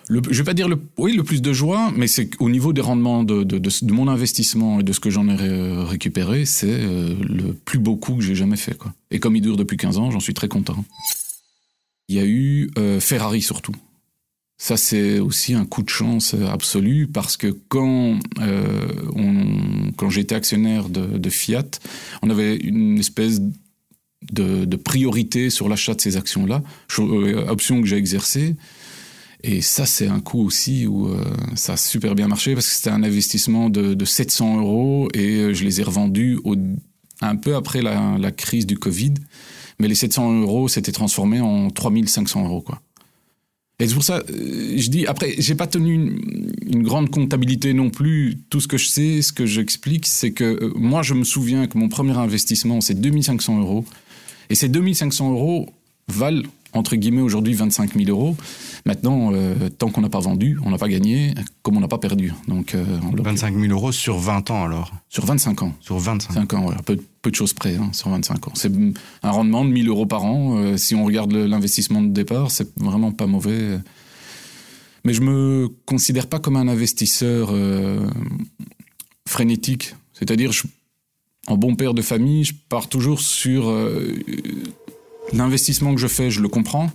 le, 0.10 0.22
je 0.30 0.38
vais 0.38 0.46
pas 0.46 0.54
dire 0.54 0.70
le, 0.70 0.80
oui, 0.98 1.14
le 1.16 1.24
plus 1.24 1.42
de 1.42 1.52
joie, 1.52 1.92
mais 1.96 2.08
c'est 2.08 2.30
au 2.40 2.50
niveau 2.50 2.72
des 2.72 2.80
rendements 2.82 3.24
de, 3.26 3.44
de, 3.44 3.92
mon 3.92 4.08
investissement 4.08 4.80
et 4.80 4.84
de 4.84 4.94
ce 4.94 5.02
que 5.02 5.10
j'en 5.10 5.28
ai 5.28 5.36
ré- 5.36 5.84
récupéré, 5.84 6.46
c'est 6.46 6.68
euh, 6.70 7.14
le 7.28 7.54
plus 7.54 7.78
beau 7.78 7.98
coup 7.98 8.16
que 8.16 8.22
j'ai 8.24 8.34
jamais 8.36 8.56
fait. 8.56 8.78
Quoi. 8.78 8.94
Et 9.12 9.20
comme 9.20 9.36
il 9.36 9.42
dure 9.42 9.58
depuis 9.58 9.76
15 9.76 9.98
ans, 9.98 10.10
j'en 10.10 10.22
suis 10.22 10.34
très 10.34 10.48
content. 10.48 10.86
Il 12.08 12.16
y 12.16 12.20
a 12.20 12.26
eu 12.26 12.72
euh, 12.78 13.02
Ferrari 13.02 13.42
surtout. 13.42 13.76
Ça, 14.58 14.78
c'est 14.78 15.20
aussi 15.20 15.54
un 15.54 15.66
coup 15.66 15.84
de 15.84 15.90
chance 15.90 16.34
absolu 16.50 17.06
parce 17.08 17.38
que 17.38 17.56
quand, 17.68 18.18
quand 19.98 20.10
j'étais 20.10 20.34
actionnaire 20.36 20.90
de, 20.90 21.18
de 21.18 21.30
Fiat, 21.30 21.70
on 22.24 22.30
avait 22.32 22.56
une 22.56 22.98
espèce 22.98 23.40
de, 24.32 24.76
priorité 24.76 25.50
sur 25.50 25.70
l'achat 25.70 25.94
de 25.94 26.02
ces 26.02 26.18
actions-là, 26.18 26.64
euh, 27.00 27.48
option 27.48 27.82
que 27.82 27.88
j'ai 27.88 27.98
exercée. 27.98 28.56
Et 29.44 29.62
ça, 29.62 29.86
c'est 29.86 30.08
un 30.08 30.20
coup 30.20 30.44
aussi 30.44 30.88
où 30.88 31.08
euh, 31.08 31.24
ça 31.56 31.74
a 31.74 31.78
super 31.78 32.16
bien 32.16 32.28
marché 32.28 32.54
parce 32.54 32.68
que 32.68 32.74
c'était 32.74 32.90
un 32.90 33.04
investissement 33.04 33.70
de, 33.70 33.94
de 33.94 34.06
700 34.06 34.58
euros 34.58 35.10
et 35.14 35.38
euh, 35.38 35.54
je 35.54 35.64
les 35.64 35.80
ai 35.80 35.84
revendus 35.84 36.40
un 37.22 37.36
peu 37.36 37.56
après 37.56 37.82
la, 37.82 38.32
crise 38.32 38.66
du 38.66 38.78
Covid. 38.78 39.14
Mais 39.80 39.88
les 39.88 39.96
700 39.96 40.42
euros 40.42 40.68
s'étaient 40.68 40.92
transformés 40.92 41.40
en 41.40 41.70
3500 41.70 42.46
euros, 42.46 42.62
quoi. 42.62 42.82
Et 43.80 43.88
c'est 43.88 43.94
pour 43.94 44.04
ça, 44.04 44.24
je 44.28 44.90
dis, 44.90 45.06
après, 45.06 45.36
j'ai 45.38 45.54
pas 45.54 45.68
tenu 45.68 45.94
une, 45.94 46.52
une 46.66 46.82
grande 46.82 47.12
comptabilité 47.12 47.74
non 47.74 47.92
plus. 47.92 48.40
Tout 48.50 48.60
ce 48.60 48.68
que 48.68 48.80
je 48.80 48.88
sais, 48.88 49.22
ce 49.22 49.32
que 49.32 49.46
j'explique, 49.46 50.08
c'est 50.08 50.32
que 50.32 50.74
moi, 50.76 51.04
je 51.04 51.14
me 51.14 51.24
souviens 51.24 51.68
que 51.68 51.78
mon 51.78 51.88
premier 51.88 52.18
investissement, 52.18 52.82
c'est 52.82 53.00
2500 53.00 53.60
euros. 53.60 53.86
Et 54.50 54.56
ces 54.56 54.70
2500 54.70 55.32
euros 55.32 55.70
valent, 56.08 56.44
entre 56.74 56.96
guillemets, 56.96 57.22
aujourd'hui 57.22 57.54
25 57.54 57.96
000 57.98 58.10
euros. 58.10 58.36
Maintenant, 58.86 59.32
euh, 59.34 59.70
tant 59.70 59.90
qu'on 59.90 60.02
n'a 60.02 60.10
pas 60.10 60.20
vendu, 60.20 60.58
on 60.64 60.70
n'a 60.70 60.78
pas 60.78 60.88
gagné, 60.88 61.34
comme 61.64 61.76
on 61.78 61.80
n'a 61.80 61.88
pas 61.88 61.98
perdu. 61.98 62.34
Donc, 62.48 62.76
euh, 62.76 62.84
en 63.02 63.08
l'occurrence- 63.12 63.40
25 63.42 63.60
000 63.60 63.72
euros 63.74 63.92
sur 63.92 64.18
20 64.18 64.50
ans 64.52 64.64
alors 64.64 64.94
sur 65.10 65.26
25 65.26 65.64
ans. 65.64 65.74
Sur 65.82 65.98
25 65.98 66.34
5 66.34 66.54
ans, 66.54 66.62
voilà, 66.64 66.82
peu, 66.84 66.98
peu 67.22 67.30
de 67.32 67.36
choses 67.36 67.54
près, 67.54 67.76
hein, 67.76 67.90
sur 67.94 68.10
25 68.10 68.48
ans. 68.48 68.52
C'est 68.56 68.72
un 69.24 69.32
rendement 69.32 69.66
de 69.66 69.70
1000 69.72 69.88
euros 69.90 70.06
par 70.06 70.24
an. 70.24 70.58
Euh, 70.58 70.78
si 70.78 70.96
on 70.96 71.04
regarde 71.04 71.34
l'investissement 71.34 72.02
de 72.02 72.10
départ, 72.10 72.52
c'est 72.52 72.70
vraiment 72.78 73.12
pas 73.12 73.28
mauvais. 73.28 73.80
Mais 75.04 75.14
je 75.14 75.22
me 75.22 75.70
considère 75.86 76.28
pas 76.28 76.40
comme 76.40 76.56
un 76.58 76.68
investisseur 76.68 77.50
euh, 77.52 78.06
frénétique. 79.28 79.96
C'est-à-dire, 80.14 80.52
je- 80.52 80.64
en 81.48 81.58
bon 81.58 81.76
père 81.76 81.94
de 81.94 82.02
famille, 82.02 82.44
je 82.44 82.54
pars 82.70 82.90
toujours 82.90 83.22
sur 83.22 83.70
euh, 83.70 84.16
l'investissement 85.34 85.96
que 85.96 86.02
je 86.02 86.08
fais, 86.08 86.30
je 86.30 86.42
le 86.42 86.50
comprends. 86.50 86.92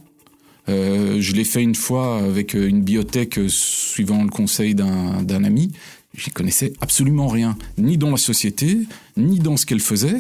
Euh, 0.69 1.21
je 1.21 1.33
l'ai 1.33 1.45
fait 1.45 1.63
une 1.63 1.75
fois 1.75 2.19
avec 2.19 2.55
une 2.55 2.83
biotech 2.83 3.39
euh, 3.39 3.49
suivant 3.49 4.23
le 4.23 4.31
conseil 4.31 4.75
d'un 4.75 5.23
d'un 5.23 5.43
ami. 5.43 5.73
J'y 6.15 6.31
connaissais 6.31 6.75
absolument 6.81 7.27
rien, 7.27 7.57
ni 7.79 7.97
dans 7.97 8.11
la 8.11 8.19
société, 8.19 8.79
ni 9.17 9.39
dans 9.39 9.57
ce 9.57 9.65
qu'elle 9.65 9.81
faisait. 9.81 10.19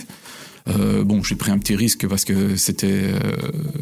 Euh, 0.68 1.02
bon, 1.02 1.22
j'ai 1.22 1.34
pris 1.34 1.50
un 1.50 1.58
petit 1.58 1.74
risque 1.74 2.06
parce 2.06 2.24
que 2.24 2.56
c'était 2.56 2.86
euh, 2.86 3.18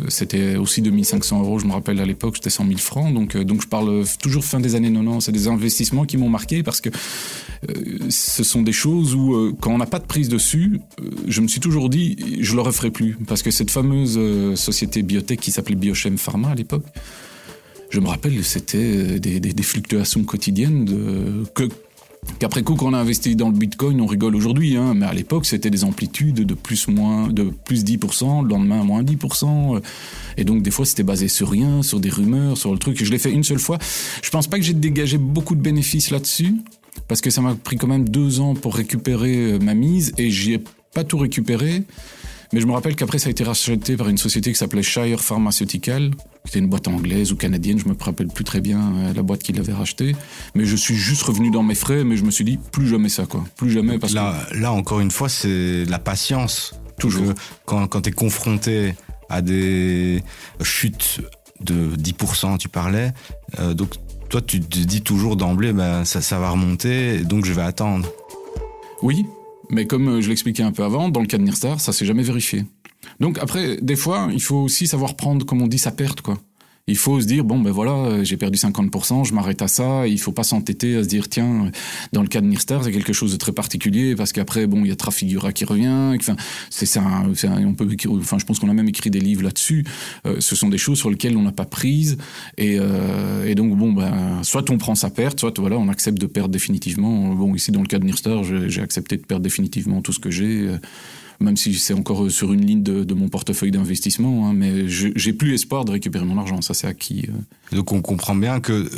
c'était 0.09 0.57
aussi 0.57 0.81
2500 0.83 1.41
euros, 1.43 1.59
je 1.59 1.67
me 1.67 1.73
rappelle 1.73 2.01
à 2.01 2.07
l'époque, 2.07 2.37
c'était 2.37 2.51
100 2.51 2.67
000 2.67 2.79
francs. 2.79 3.13
Donc, 3.13 3.37
euh, 3.37 3.45
donc 3.45 3.63
je 3.63 3.69
parle 3.69 4.05
toujours 4.23 4.45
fin 4.45 4.61
des 4.61 4.75
années 4.75 4.91
90. 4.93 5.25
C'est 5.25 5.33
des 5.33 5.49
investissements 5.49 6.05
qui 6.05 6.17
m'ont 6.17 6.29
marqué 6.29 6.63
parce 6.63 6.81
que 6.81 6.89
euh, 6.89 7.73
ce 8.09 8.43
sont 8.43 8.63
des 8.63 8.73
choses 8.73 9.15
où, 9.15 9.35
euh, 9.35 9.55
quand 9.61 9.73
on 9.73 9.79
n'a 9.79 9.87
pas 9.87 9.99
de 9.99 10.07
prise 10.07 10.29
dessus, 10.29 10.81
je 11.27 11.41
me 11.41 11.49
suis 11.49 11.61
toujours 11.61 11.89
dit, 11.89 12.17
je 12.41 12.55
le 12.55 12.63
referai 12.63 12.91
plus. 12.91 13.17
Parce 13.27 13.43
que 13.43 13.51
cette 13.51 13.71
fameuse 13.71 14.19
société 14.57 15.03
biotech 15.03 15.41
qui 15.41 15.53
s'appelait 15.53 15.77
Biochem 15.77 16.19
Pharma 16.19 16.51
à 16.51 16.55
l'époque, 16.55 16.85
je 17.91 18.01
me 18.01 18.07
rappelle, 18.07 18.45
c'était 18.45 19.19
des, 19.19 19.41
des, 19.41 19.53
des 19.53 19.63
fluctuations 19.63 20.23
quotidiennes 20.25 20.85
de, 20.85 21.45
que, 21.55 21.69
Qu'après 22.39 22.63
coup, 22.63 22.75
quand 22.75 22.87
on 22.87 22.95
a 22.95 22.99
investi 22.99 23.35
dans 23.35 23.49
le 23.49 23.57
Bitcoin, 23.57 24.01
on 24.01 24.07
rigole 24.07 24.37
aujourd'hui, 24.37 24.77
hein, 24.77 24.95
mais 24.95 25.07
à 25.07 25.15
l'époque, 25.15 25.47
c'était 25.47 25.71
des 25.71 25.85
amplitudes 25.85 26.47
de 26.47 26.55
plus 26.55 26.89
moins, 26.89 27.29
de 27.29 27.45
plus 27.45 27.85
10%, 27.85 28.43
le 28.43 28.49
lendemain 28.49 28.83
moins 28.85 29.03
10%, 29.03 29.77
euh, 29.77 29.81
et 30.37 30.45
donc 30.45 30.63
des 30.63 30.71
fois, 30.71 30.85
c'était 30.85 31.03
basé 31.03 31.29
sur 31.29 31.51
rien, 31.51 31.83
sur 31.83 31.99
des 31.99 32.11
rumeurs, 32.11 32.59
sur 32.59 32.73
le 32.73 32.79
truc. 32.79 33.03
Je 33.03 33.11
l'ai 33.11 33.19
fait 33.19 33.33
une 33.33 33.45
seule 33.45 33.59
fois. 33.59 33.79
Je 34.23 34.31
pense 34.31 34.47
pas 34.47 34.59
que 34.59 34.65
j'ai 34.65 34.75
dégagé 34.75 35.17
beaucoup 35.19 35.55
de 35.55 35.63
bénéfices 35.63 36.11
là-dessus, 36.11 36.57
parce 37.09 37.21
que 37.21 37.31
ça 37.31 37.41
m'a 37.41 37.55
pris 37.55 37.77
quand 37.77 37.89
même 37.89 38.09
deux 38.09 38.41
ans 38.41 38.55
pour 38.55 38.75
récupérer 38.75 39.53
euh, 39.53 39.59
ma 39.59 39.75
mise, 39.75 40.13
et 40.19 40.31
j'ai 40.31 40.63
pas 40.95 41.05
tout 41.05 41.19
récupéré. 41.19 41.85
Mais 42.53 42.61
je 42.61 42.67
me 42.67 42.73
rappelle 42.73 42.97
qu'après, 42.97 43.19
ça 43.19 43.29
a 43.29 43.31
été 43.31 43.45
racheté 43.45 43.97
par 43.97 44.09
une 44.09 44.19
société 44.19 44.51
qui 44.53 44.59
s'appelait 44.59 44.83
Shire 44.83 45.21
Pharmaceutical, 45.21 46.11
qui 46.11 46.51
était 46.51 46.59
une 46.59 46.69
boîte 46.69 46.89
anglaise 46.89 47.31
ou 47.31 47.37
canadienne, 47.37 47.79
je 47.79 47.87
me 47.87 47.95
rappelle 47.99 48.27
plus 48.27 48.45
très 48.45 48.61
bien 48.61 48.93
euh, 48.97 49.13
la 49.15 49.23
boîte 49.23 49.43
qui 49.43 49.53
l'avait 49.53 49.73
racheté. 49.73 50.17
Mais 50.57 50.65
je 50.65 50.75
suis 50.75 50.97
juste 50.97 51.23
revenu 51.23 51.51
dans 51.51 51.63
mes 51.63 51.77
frais, 51.77 52.03
mais 52.03 52.17
je 52.17 52.25
me 52.25 52.31
suis 52.31 52.45
dit, 52.45 52.59
plus 52.73 52.89
jamais 52.89 53.09
ça, 53.09 53.27
quoi. 53.27 53.45
Plus 53.57 53.71
jamais. 53.71 53.99
Parce 53.99 54.15
là, 54.15 54.35
que... 54.51 54.57
là, 54.57 54.73
encore 54.73 54.99
une 55.01 55.13
fois, 55.13 55.29
c'est 55.29 55.85
la 55.85 55.99
patience. 55.99 56.75
Toujours. 56.99 57.33
quand 57.65 57.87
quand 57.87 58.03
tu 58.03 58.11
es 58.11 58.13
confronté 58.13 58.95
à 59.31 59.41
des 59.41 60.23
chutes 60.63 61.23
de 61.61 61.97
10%, 61.97 62.59
tu 62.59 62.69
parlais, 62.69 63.13
euh, 63.59 63.73
donc 63.73 63.95
toi, 64.29 64.43
tu 64.43 64.61
te 64.61 64.79
dis 64.79 65.01
toujours 65.01 65.37
d'emblée, 65.37 65.73
ben, 65.73 66.05
ça, 66.05 66.21
ça 66.21 66.39
va 66.39 66.51
remonter, 66.51 67.21
donc 67.21 67.47
je 67.47 67.53
vais 67.53 67.63
attendre. 67.63 68.09
Oui, 69.03 69.25
mais 69.71 69.87
comme 69.87 70.09
euh, 70.09 70.21
je 70.21 70.29
l'expliquais 70.29 70.63
un 70.63 70.73
peu 70.73 70.85
avant, 70.85 71.09
dans 71.09 71.21
le 71.21 71.27
cas 71.27 71.39
de 71.39 71.43
Nirstar, 71.43 71.81
ça 71.81 71.93
s'est 71.93 72.07
jamais 72.07 72.23
vérifié. 72.23 72.65
Donc 73.19 73.39
après, 73.39 73.79
des 73.81 73.97
fois, 73.97 74.29
il 74.33 74.43
faut 74.43 74.57
aussi 74.57 74.87
savoir 74.87 75.17
prendre, 75.17 75.45
comme 75.47 75.63
on 75.63 75.67
dit, 75.67 75.79
sa 75.79 75.91
perte, 75.91 76.21
quoi. 76.21 76.39
Il 76.87 76.97
faut 76.97 77.21
se 77.21 77.27
dire, 77.27 77.45
bon, 77.45 77.61
ben 77.61 77.71
voilà, 77.71 77.93
euh, 77.93 78.25
j'ai 78.25 78.37
perdu 78.37 78.59
50%, 78.59 79.25
je 79.25 79.33
m'arrête 79.33 79.63
à 79.63 79.69
ça. 79.69 80.07
Il 80.07 80.19
faut 80.19 80.33
pas 80.33 80.43
s'entêter 80.43 80.97
à 80.97 81.03
se 81.05 81.09
dire, 81.09 81.29
tiens, 81.29 81.67
euh, 81.67 81.71
dans 82.13 82.23
le 82.23 82.29
cas 82.29 82.41
de 82.41 82.47
Nirstar, 82.47 82.83
c'est 82.83 82.91
quelque 82.91 83.13
chose 83.13 83.33
de 83.33 83.37
très 83.37 83.53
particulier 83.53 84.17
parce 84.17 84.33
qu'après, 84.33 84.67
bon, 84.67 84.85
il 84.85 84.89
y 84.89 84.91
a 84.91 84.97
Trafigura 84.97 85.53
qui 85.53 85.65
revient. 85.65 86.17
Enfin, 86.17 86.37
c'est 86.69 86.87
ça, 86.87 87.03
on 87.47 87.75
peut, 87.75 87.89
enfin, 88.11 88.39
je 88.39 88.45
pense 88.45 88.59
qu'on 88.59 88.69
a 88.69 88.75
même 88.75 88.89
écrit 88.89 89.11
des 89.11 89.21
livres 89.21 89.43
là-dessus. 89.43 89.85
ce 90.39 90.57
sont 90.57 90.69
des 90.69 90.79
choses 90.79 90.99
sur 90.99 91.11
lesquelles 91.11 91.37
on 91.37 91.43
n'a 91.43 91.53
pas 91.53 91.65
prise. 91.65 92.19
Et, 92.59 92.77
euh, 92.79 93.47
et, 93.47 93.55
donc, 93.55 93.77
bon, 93.77 93.93
ben, 93.93 94.43
soit 94.43 94.69
on 94.71 94.79
prend 94.79 94.95
sa 94.95 95.11
perte, 95.11 95.41
soit 95.41 95.59
voilà, 95.59 95.79
on 95.79 95.89
accepte 95.89 96.19
de 96.19 96.27
perdre 96.27 96.51
définitivement. 96.51 97.35
Bon, 97.35 97.55
ici, 97.55 97.73
dans 97.73 97.83
le 97.83 97.87
cas 97.87 97.99
de 97.99 98.05
Nirstar, 98.05 98.43
j'ai 98.43 98.83
accepté 98.83 99.17
de 99.17 99.25
perdre 99.25 99.43
définitivement 99.43 100.03
tout 100.03 100.13
ce 100.13 100.19
que 100.19 100.31
j'ai 100.31 100.69
même 101.41 101.57
si 101.57 101.75
c'est 101.75 101.95
encore 101.95 102.31
sur 102.31 102.53
une 102.53 102.65
ligne 102.65 102.83
de, 102.83 103.15
mon 103.15 103.29
portefeuille 103.29 103.71
d'investissement, 103.71 104.49
hein, 104.49 104.53
mais 104.53 104.89
j'ai 104.89 105.33
plus 105.33 105.55
espoir 105.55 105.85
de 105.85 105.93
récupérer 105.93 106.25
mon 106.25 106.39
argent, 106.39 106.61
ça 106.61 106.75
c'est 106.75 106.87
acquis. 106.87 107.29
Euh. 107.29 107.77
Donc 107.77 107.93
on 107.93 108.03
comprend 108.03 108.35
bien 108.35 108.61
que 108.61 108.91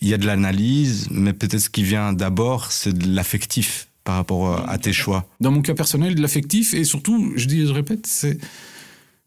il 0.00 0.08
y 0.08 0.14
a 0.14 0.18
de 0.18 0.26
l'analyse, 0.26 1.08
mais 1.10 1.32
peut-être 1.32 1.60
ce 1.60 1.70
qui 1.70 1.82
vient 1.82 2.12
d'abord, 2.12 2.72
c'est 2.72 2.92
de 2.96 3.14
l'affectif 3.14 3.88
par 4.04 4.16
rapport 4.16 4.68
à 4.68 4.78
tes 4.78 4.92
choix. 4.92 5.28
Dans 5.40 5.52
mon 5.52 5.62
cas 5.62 5.74
personnel, 5.74 6.14
de 6.14 6.22
l'affectif 6.22 6.74
et 6.74 6.84
surtout, 6.84 7.32
je 7.36 7.46
dis, 7.46 7.66
je 7.66 7.72
répète, 7.72 8.06
c'est 8.06 8.38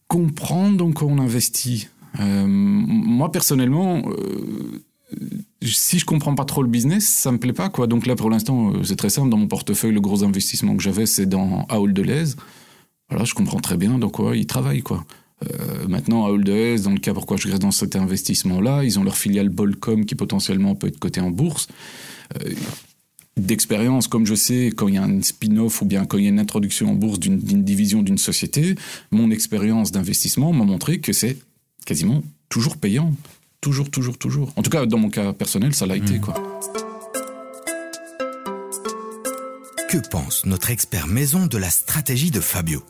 comprendre 0.08 0.78
donc 0.78 1.02
on 1.02 1.20
investit. 1.20 1.88
Euh, 2.20 2.46
moi 2.48 3.32
personnellement, 3.32 4.02
euh, 4.10 4.84
si 5.68 6.00
je 6.00 6.06
comprends 6.06 6.36
pas 6.36 6.46
trop 6.46 6.64
le 6.64 6.70
business, 6.70 7.08
ça 7.08 7.32
me 7.32 7.38
plaît 7.38 7.54
pas 7.54 7.70
quoi. 7.70 7.88
Donc 7.88 8.06
là 8.06 8.16
pour 8.16 8.30
l'instant, 8.30 8.72
euh, 8.72 8.84
c'est 8.84 8.96
très 8.96 9.10
simple 9.10 9.30
dans 9.30 9.38
mon 9.38 9.48
portefeuille, 9.48 9.94
le 9.94 10.02
gros 10.02 10.24
investissement 10.24 10.76
que 10.76 10.84
j'avais, 10.84 11.06
c'est 11.06 11.26
dans 11.26 11.66
Aoul 11.70 11.94
Deleuze. 11.94 12.36
Voilà, 13.10 13.26
je 13.26 13.34
comprends 13.34 13.60
très 13.60 13.78
bien 13.78 13.98
dans 14.00 14.10
quoi 14.10 14.36
ils 14.36 14.48
travaillent 14.48 14.82
quoi. 14.82 15.06
Euh, 15.44 15.88
maintenant, 15.88 16.26
Aoul 16.26 16.44
Deleuze, 16.44 16.84
dans 16.84 16.92
le 16.92 17.00
cas 17.00 17.14
pourquoi 17.14 17.38
je 17.38 17.48
reste 17.48 17.62
dans 17.62 17.72
cet 17.72 17.96
investissement-là, 17.96 18.84
ils 18.84 18.98
ont 19.00 19.04
leur 19.04 19.18
filiale 19.18 19.50
Bolcom 19.50 20.06
qui 20.06 20.16
potentiellement 20.16 20.76
peut 20.76 20.88
être 20.88 21.00
cotée 21.00 21.22
en 21.22 21.30
bourse. 21.30 21.68
Euh, 22.38 22.54
d'expérience, 23.38 24.08
comme 24.08 24.26
je 24.26 24.34
sais, 24.34 24.72
quand 24.76 24.88
il 24.88 24.96
y 24.96 24.98
a 24.98 25.04
un 25.04 25.22
spin-off 25.22 25.82
ou 25.82 25.86
bien 25.86 26.06
quand 26.06 26.18
il 26.18 26.24
y 26.24 26.28
a 26.28 26.30
une 26.30 26.40
introduction 26.40 26.90
en 26.90 26.96
bourse 26.96 27.20
d'une 27.20 27.64
division 27.64 28.02
d'une 28.02 28.18
société, 28.18 28.76
mon 29.12 29.30
expérience 29.30 29.92
d'investissement 29.92 30.54
m'a 30.54 30.64
montré 30.64 31.00
que 31.00 31.12
c'est 31.12 31.38
quasiment 31.86 32.24
toujours 32.50 32.78
payant. 32.78 33.14
Toujours, 33.66 33.90
toujours, 33.90 34.20
toujours. 34.20 34.54
En 34.58 34.62
tout 34.62 34.70
cas, 34.70 34.86
dans 34.86 35.00
mon 35.00 35.10
cas 35.10 35.34
personnel, 35.34 35.74
ça 35.74 35.88
l'a 35.88 35.96
été, 35.96 36.20
quoi. 36.20 36.36
Que 39.90 39.98
pense 40.08 40.46
notre 40.46 40.70
expert 40.70 41.08
maison 41.08 41.48
de 41.48 41.58
la 41.58 41.72
stratégie 41.72 42.30
de 42.30 42.42
Fabio? 42.42 42.84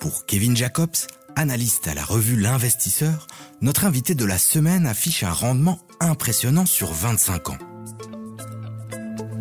Pour 0.00 0.24
Kevin 0.24 0.56
Jacobs, 0.56 0.96
analyste 1.34 1.86
à 1.86 1.92
la 1.92 2.02
revue 2.02 2.40
L'Investisseur, 2.40 3.26
notre 3.60 3.84
invité 3.84 4.14
de 4.14 4.24
la 4.24 4.38
semaine 4.38 4.86
affiche 4.86 5.22
un 5.22 5.32
rendement 5.32 5.80
impressionnant 6.00 6.64
sur 6.64 6.94
25 6.94 7.50
ans. 7.50 7.58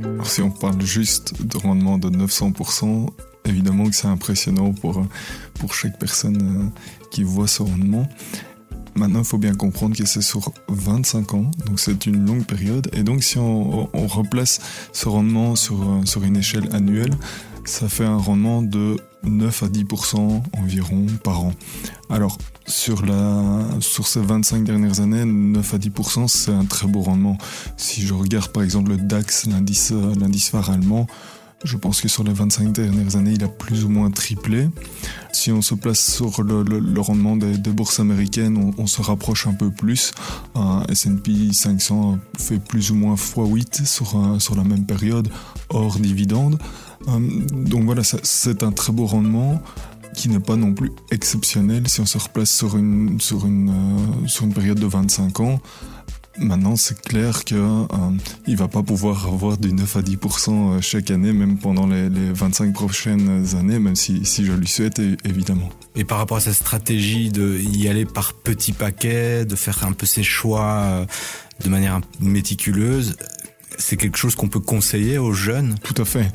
Alors 0.04 0.30
si 0.30 0.42
on 0.42 0.52
parle 0.52 0.82
juste 0.82 1.42
de 1.42 1.58
rendement 1.58 1.98
de 1.98 2.10
900%, 2.10 3.08
évidemment 3.46 3.90
que 3.90 3.96
c'est 3.96 4.08
impressionnant 4.08 4.74
pour, 4.74 5.08
pour 5.58 5.74
chaque 5.74 5.98
personne 5.98 6.74
euh, 6.76 7.08
qui 7.12 7.24
voit 7.24 7.48
ce 7.48 7.64
rendement. 7.64 8.10
Maintenant, 8.96 9.20
il 9.20 9.26
faut 9.26 9.38
bien 9.38 9.54
comprendre 9.54 9.96
que 9.96 10.06
c'est 10.06 10.22
sur 10.22 10.54
25 10.70 11.34
ans, 11.34 11.52
donc 11.66 11.80
c'est 11.82 12.06
une 12.06 12.26
longue 12.26 12.46
période. 12.46 12.90
Et 12.94 13.04
donc, 13.04 13.24
si 13.24 13.38
on, 13.38 13.90
replace 14.08 14.60
ce 14.94 15.10
rendement 15.10 15.56
sur, 15.56 16.02
sur 16.06 16.24
une 16.24 16.38
échelle 16.38 16.74
annuelle, 16.74 17.14
ça 17.66 17.90
fait 17.90 18.06
un 18.06 18.18
rendement 18.18 18.62
de 18.62 18.98
9 19.24 19.64
à 19.64 19.68
10% 19.68 20.44
environ 20.58 21.06
par 21.24 21.44
an. 21.44 21.54
Alors, 22.10 22.38
sur, 22.68 23.06
la, 23.06 23.66
sur 23.80 24.08
ces 24.08 24.22
25 24.22 24.64
dernières 24.64 25.02
années, 25.02 25.26
9 25.26 25.74
à 25.74 25.78
10%, 25.78 26.28
c'est 26.28 26.52
un 26.52 26.66
très 26.66 26.88
beau 26.88 27.02
rendement. 27.02 27.38
Si 27.78 28.02
je 28.02 28.14
regarde 28.14 28.52
par 28.52 28.64
exemple 28.64 28.92
le 28.92 28.98
DAX, 28.98 29.48
l'indice, 29.48 29.92
l'indice 29.92 30.50
phare 30.50 30.70
allemand, 30.70 31.08
je 31.64 31.78
pense 31.78 32.02
que 32.02 32.08
sur 32.08 32.24
les 32.24 32.34
25 32.34 32.72
dernières 32.72 33.16
années, 33.16 33.34
il 33.34 33.44
a 33.44 33.48
plus 33.48 33.86
ou 33.86 33.90
moins 33.90 34.12
triplé. 34.12 34.70
Si 35.32 35.52
on 35.52 35.62
se 35.62 35.74
place 35.74 36.00
sur 36.00 36.44
le, 36.44 37.00
rendement 37.00 37.36
des, 37.38 37.72
bourses 37.72 38.00
américaines, 38.00 38.74
on, 38.78 38.88
se 38.88 39.02
rapproche 39.02 39.48
un 39.48 39.54
peu 39.54 39.72
plus. 39.72 40.12
Un 40.54 40.84
S&P 40.90 41.54
500 41.54 42.20
fait 42.38 42.60
plus 42.60 42.92
ou 42.92 42.96
moins 42.96 43.16
x8 43.16 43.86
sur, 43.86 44.42
sur 44.42 44.56
la 44.56 44.64
même 44.64 44.86
période, 44.86 45.30
hors 45.70 45.98
dividende. 45.98 46.60
Euh, 47.08 47.20
donc 47.52 47.84
voilà, 47.86 48.04
c'est 48.04 48.64
un 48.64 48.72
très 48.72 48.94
beau 48.94 49.06
rendement 49.06 49.62
qui 50.16 50.30
n'est 50.30 50.40
pas 50.40 50.56
non 50.56 50.74
plus 50.74 50.92
exceptionnel 51.12 51.88
si 51.88 52.00
on 52.00 52.06
se 52.06 52.18
replace 52.18 52.50
sur 52.50 52.78
une, 52.78 53.20
sur 53.20 53.46
une, 53.46 53.70
euh, 53.70 54.28
sur 54.28 54.46
une 54.46 54.54
période 54.54 54.80
de 54.80 54.88
25 54.88 55.40
ans. 55.42 55.60
Maintenant, 56.38 56.76
c'est 56.76 57.00
clair 57.02 57.46
qu'il 57.46 57.58
euh, 57.58 57.86
il 58.46 58.58
va 58.58 58.68
pas 58.68 58.84
pouvoir 58.84 59.28
avoir 59.28 59.58
du 59.58 59.72
9 59.72 59.96
à 59.96 60.02
10% 60.02 60.50
euh, 60.50 60.82
chaque 60.82 61.10
année, 61.10 61.32
même 61.32 61.58
pendant 61.58 61.88
les, 61.88 62.10
25 62.10 62.74
prochaines 62.74 63.56
années, 63.56 63.80
même 63.80 63.96
si, 63.96 64.26
si 64.26 64.46
je 64.46 64.52
lui 64.52 64.68
souhaite, 64.68 65.00
évidemment. 65.24 65.70
Et 65.96 66.04
par 66.04 66.18
rapport 66.18 66.38
à 66.38 66.42
cette 66.42 66.56
stratégie 66.56 67.30
de 67.30 67.58
y 67.58 67.88
aller 67.88 68.06
par 68.06 68.34
petits 68.34 68.74
paquets, 68.74 69.46
de 69.46 69.56
faire 69.56 69.86
un 69.86 69.94
peu 69.94 70.06
ses 70.06 70.24
choix 70.24 70.66
euh, 70.66 71.06
de 71.64 71.70
manière 71.70 72.02
méticuleuse, 72.20 73.16
c'est 73.78 73.98
quelque 73.98 74.18
chose 74.18 74.36
qu'on 74.36 74.48
peut 74.48 74.60
conseiller 74.60 75.18
aux 75.18 75.34
jeunes 75.34 75.76
Tout 75.84 76.00
à 76.02 76.06
fait. 76.06 76.32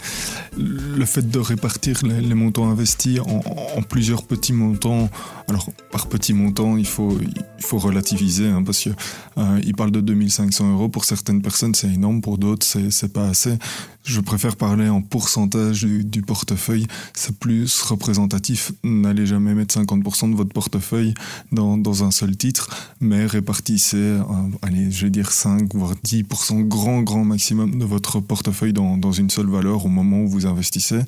Le 0.56 1.04
fait 1.04 1.28
de 1.28 1.38
répartir 1.38 2.00
les, 2.02 2.34
montants 2.34 2.68
investis 2.68 3.20
en, 3.20 3.82
plusieurs 3.82 4.22
petits 4.22 4.52
montants, 4.52 5.08
alors 5.48 5.68
par 5.90 6.08
petits 6.08 6.32
montants, 6.32 6.76
il 6.76 6.86
faut, 6.86 7.18
il 7.20 7.64
faut 7.64 7.78
relativiser, 7.78 8.48
hein, 8.48 8.62
parce 8.62 8.78
qu'il 8.78 8.94
euh, 9.38 9.72
parle 9.76 9.90
de 9.90 10.00
2500 10.00 10.72
euros. 10.72 10.88
Pour 10.88 11.04
certaines 11.04 11.42
personnes, 11.42 11.74
c'est 11.74 11.88
énorme, 11.88 12.20
pour 12.20 12.38
d'autres, 12.38 12.66
c'est 12.66 13.12
pas 13.12 13.28
assez. 13.28 13.56
Je 14.02 14.20
préfère 14.20 14.56
parler 14.56 14.88
en 14.88 15.02
pourcentage 15.02 15.84
du, 15.84 16.22
portefeuille, 16.22 16.86
c'est 17.12 17.38
plus 17.38 17.82
représentatif. 17.82 18.72
N'allez 18.82 19.26
jamais 19.26 19.54
mettre 19.54 19.78
50% 19.78 20.30
de 20.30 20.36
votre 20.36 20.52
portefeuille 20.52 21.12
dans, 21.52 21.76
dans, 21.76 22.02
un 22.02 22.10
seul 22.10 22.36
titre, 22.36 22.70
mais 23.00 23.26
répartissez, 23.26 23.96
euh, 23.98 24.22
allez, 24.62 24.90
je 24.90 25.04
vais 25.04 25.10
dire 25.10 25.30
5 25.30 25.74
voire 25.74 25.94
10% 26.04 26.66
grand, 26.66 27.02
grand 27.02 27.24
maximum 27.30 27.78
de 27.78 27.84
votre 27.84 28.20
portefeuille 28.20 28.72
dans, 28.72 29.12
une 29.12 29.30
seule 29.30 29.48
valeur 29.48 29.86
au 29.86 29.88
moment 29.88 30.20
où 30.22 30.28
vous 30.28 30.46
investissez. 30.46 31.00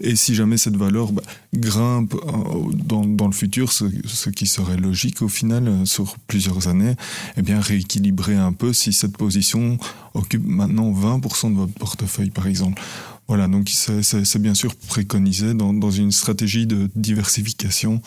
Et 0.00 0.16
si 0.16 0.34
jamais 0.34 0.56
cette 0.56 0.76
valeur 0.76 1.12
bah, 1.12 1.22
grimpe 1.54 2.14
euh, 2.14 2.72
dans, 2.72 3.26
le 3.26 3.32
futur, 3.32 3.72
ce, 3.72 4.30
qui 4.30 4.46
serait 4.46 4.76
logique 4.76 5.22
au 5.22 5.28
final 5.28 5.68
euh, 5.68 5.84
sur 5.84 6.16
plusieurs 6.26 6.68
années, 6.68 6.94
eh 7.36 7.42
bien 7.42 7.60
rééquilibrer 7.60 8.36
un 8.36 8.52
peu 8.52 8.72
si 8.72 8.92
cette 8.92 9.16
position 9.16 9.78
occupe 10.14 10.46
maintenant 10.46 10.90
20% 10.92 11.52
de 11.52 11.56
votre 11.56 11.74
portefeuille, 11.74 12.30
par 12.30 12.46
exemple. 12.46 12.80
Voilà, 13.28 13.48
donc 13.48 13.68
c'est 13.70 14.42
bien 14.42 14.54
sûr 14.54 14.74
préconisé 14.74 15.54
dans, 15.54 15.90
une 15.90 16.12
stratégie 16.12 16.66
de 16.66 16.90
diversification 16.96 18.02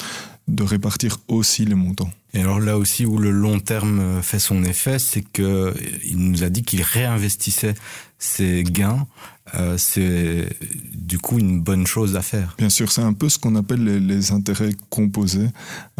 de 0.47 0.63
répartir 0.63 1.17
aussi 1.27 1.65
les 1.65 1.73
montants. 1.73 2.11
Et 2.35 2.41
alors 2.41 2.59
là 2.59 2.77
aussi 2.77 3.05
où 3.05 3.17
le 3.17 3.31
long 3.31 3.59
terme 3.59 4.21
fait 4.21 4.39
son 4.39 4.63
effet, 4.65 4.99
c'est 4.99 5.21
que 5.21 5.73
il 6.03 6.17
nous 6.17 6.43
a 6.43 6.49
dit 6.49 6.63
qu'il 6.63 6.81
réinvestissait 6.81 7.75
ses 8.19 8.63
gains. 8.63 9.07
Euh, 9.53 9.77
c'est 9.77 10.49
du 10.93 11.19
coup 11.19 11.37
une 11.37 11.61
bonne 11.61 11.85
chose 11.85 12.15
à 12.15 12.21
faire. 12.21 12.55
Bien 12.57 12.69
sûr, 12.69 12.91
c'est 12.91 13.01
un 13.01 13.13
peu 13.13 13.29
ce 13.29 13.37
qu'on 13.37 13.55
appelle 13.55 13.83
les, 13.83 14.31
intérêts 14.31 14.71
composés, 14.89 15.49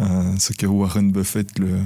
euh, 0.00 0.36
ce 0.38 0.52
que 0.52 0.66
Warren 0.66 1.12
Buffett, 1.12 1.58
le, 1.58 1.78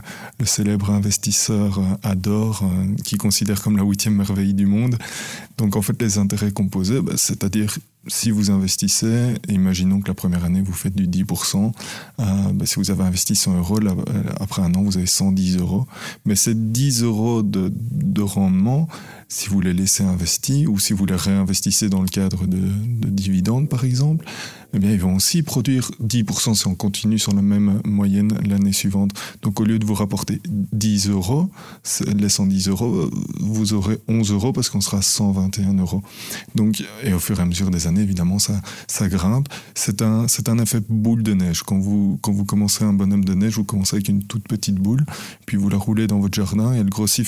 célèbre 0.47 0.91
investisseur, 0.91 1.79
euh, 1.79 1.83
adore, 2.03 2.63
euh, 2.65 2.97
qui 3.05 3.19
considère 3.19 3.61
comme 3.63 3.77
la 3.77 3.85
huitième 3.85 4.17
merveille 4.17 4.55
du 4.55 4.67
monde. 4.67 4.97
Donc 5.59 5.77
en 5.77 5.83
fait, 5.83 6.01
les 6.01 6.17
intérêts 6.17 6.51
composés, 6.51 7.03
bah, 7.03 7.13
c'est-à-dire 7.17 7.77
si 8.07 8.31
vous 8.31 8.51
investissez, 8.51 9.35
imaginons 9.49 10.01
que 10.01 10.09
la 10.09 10.15
première 10.15 10.45
année 10.45 10.63
vous 10.63 10.73
faites 10.73 10.95
du 10.95 11.07
10%, 11.07 11.73
euh, 12.19 12.25
bah, 12.53 12.67
si 12.67 12.77
vous 12.77 12.91
avez 12.91 13.03
investi 13.03 13.35
100 13.35 13.59
euros, 13.59 13.79
après 14.39 14.63
un 14.63 14.75
an 14.75 14.83
vous 14.83 14.97
avez 14.97 15.07
110 15.07 15.59
euros. 15.59 15.87
Mais 16.25 16.35
ces 16.35 16.55
10 16.55 17.03
euros 17.03 17.43
de, 17.43 17.73
de 17.73 18.23
rendement, 18.23 18.89
si 19.29 19.49
vous 19.49 19.61
les 19.61 19.75
laissez 19.75 20.03
investis 20.03 20.67
ou 20.67 20.79
si 20.79 20.93
vous 20.93 21.05
les 21.05 21.15
réinvestissez 21.15 21.89
dans 21.89 22.01
le 22.01 22.09
cadre 22.09 22.47
de, 22.47 22.57
de 22.59 23.09
dividendes 23.09 23.69
par 23.69 23.85
exemple, 23.85 24.25
eh 24.75 24.79
bien, 24.79 24.91
ils 24.93 25.01
vont 25.01 25.17
aussi 25.17 25.43
produire 25.43 25.91
10% 26.03 26.55
si 26.55 26.67
on 26.67 26.75
continue 26.75 27.19
sur 27.19 27.35
la 27.35 27.43
même 27.43 27.81
moyenne 27.85 28.33
l'année 28.47 28.73
suivante. 28.73 29.11
Donc, 29.43 29.61
au 29.61 29.65
lieu 29.65 29.79
de 29.79 29.85
vous 29.85 29.95
rapporter 29.95 30.41
10 30.49 31.09
euros, 31.09 31.51
les 32.07 32.29
110 32.29 32.69
euros, 32.69 33.11
vous 33.41 33.73
aurez 33.73 33.99
11 34.09 34.33
euros 34.33 34.53
parce 34.53 34.69
qu'on 34.69 34.81
sera 34.81 34.99
à 34.99 35.03
121 35.03 35.75
euros. 35.75 36.03
Donc, 36.55 36.83
et 37.03 37.13
au 37.13 37.19
fur 37.19 37.39
et 37.39 37.43
à 37.43 37.47
mesure 37.47 37.71
des 37.71 37.87
années, 37.87 38.03
évidemment, 38.03 38.39
ça, 38.39 38.61
ça 38.87 39.09
grimpe. 39.09 39.49
C'est 39.75 40.03
un, 40.03 40.29
c'est 40.29 40.49
un 40.49 40.59
effet 40.59 40.81
boule 40.89 41.23
de 41.23 41.35
neige. 41.35 41.63
Quand 41.63 41.79
vous, 41.79 42.19
quand 42.23 42.33
vous 42.33 42.45
commencez 42.45 42.85
un 42.85 42.93
bonhomme 42.93 43.25
de 43.25 43.35
neige, 43.35 43.55
vous 43.55 43.65
commencez 43.65 43.97
avec 43.97 44.09
une 44.09 44.25
toute 44.25 44.47
petite 44.47 44.77
boule, 44.77 45.05
puis 45.47 45.57
vous 45.57 45.69
la 45.69 45.79
roulez 45.79 46.07
dans 46.07 46.21
votre 46.21 46.35
jardin 46.35 46.75
et 46.75 46.79
elle 46.79 46.91
grossit 46.91 47.27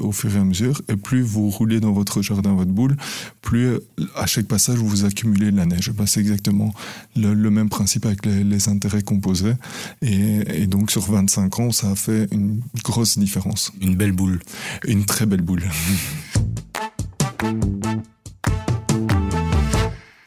au 0.00 0.12
fur 0.12 0.36
et 0.36 0.38
à 0.38 0.44
mesure. 0.44 0.80
Et 0.88 0.96
plus 0.96 1.22
vous 1.22 1.50
roulez 1.50 1.80
dans 1.80 1.92
votre 1.92 2.22
jardin 2.22 2.54
votre 2.54 2.70
boule, 2.70 2.96
plus 3.42 3.78
à 4.16 4.26
chaque 4.26 4.46
passage 4.46 4.78
vous 4.78 5.04
accumulez 5.04 5.50
de 5.50 5.56
la 5.56 5.66
neige. 5.66 5.90
Ben, 5.92 6.06
c'est 6.06 6.20
exactement 6.20 6.72
le, 7.16 7.50
même 7.50 7.68
principe 7.68 8.06
avec 8.06 8.24
les, 8.26 8.68
intérêts 8.68 9.02
composés. 9.02 9.54
Et, 10.02 10.66
donc 10.66 10.90
sur 10.90 11.02
25 11.02 11.60
ans, 11.60 11.72
ça 11.72 11.90
a 11.90 11.94
fait 11.94 12.28
une 12.32 12.60
grosse 12.82 13.18
différence. 13.18 13.72
Une 13.80 13.96
belle 13.96 14.12
boule. 14.12 14.40
Une 14.86 15.04
très 15.04 15.26
belle 15.26 15.42
boule. 15.42 15.64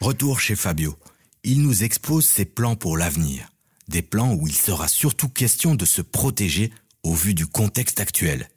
Retour 0.00 0.40
chez 0.40 0.56
Fabio. 0.56 0.96
Il 1.44 1.62
nous 1.62 1.84
expose 1.84 2.26
ses 2.26 2.44
plans 2.44 2.76
pour 2.76 2.96
l'avenir. 2.96 3.52
Des 3.88 4.02
plans 4.02 4.34
où 4.34 4.46
il 4.46 4.54
sera 4.54 4.88
surtout 4.88 5.28
question 5.28 5.74
de 5.74 5.84
se 5.84 6.02
protéger 6.02 6.72
au 7.02 7.14
vu 7.14 7.34
du 7.34 7.46
contexte 7.46 8.00
actuel. 8.00 8.48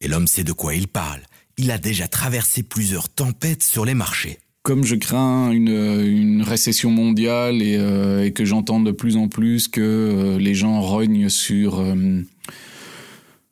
Et 0.00 0.08
l'homme 0.08 0.28
sait 0.28 0.44
de 0.44 0.52
quoi 0.52 0.74
il 0.74 0.88
parle. 0.88 1.22
Il 1.56 1.70
a 1.70 1.78
déjà 1.78 2.06
traversé 2.06 2.62
plusieurs 2.62 3.08
tempêtes 3.08 3.64
sur 3.64 3.84
les 3.84 3.94
marchés 3.94 4.38
comme 4.68 4.84
je 4.84 4.96
crains 4.96 5.50
une, 5.50 6.42
récession 6.42 6.90
mondiale 6.90 7.60
euh, 7.62 8.22
et, 8.22 8.32
que 8.32 8.44
j'entends 8.44 8.80
de 8.80 8.90
plus 8.90 9.16
en 9.16 9.26
plus 9.26 9.66
que 9.66 9.80
euh, 9.80 10.38
les 10.38 10.54
gens 10.54 10.82
rognent 10.82 11.30
sur, 11.30 11.80
euh, 11.80 12.20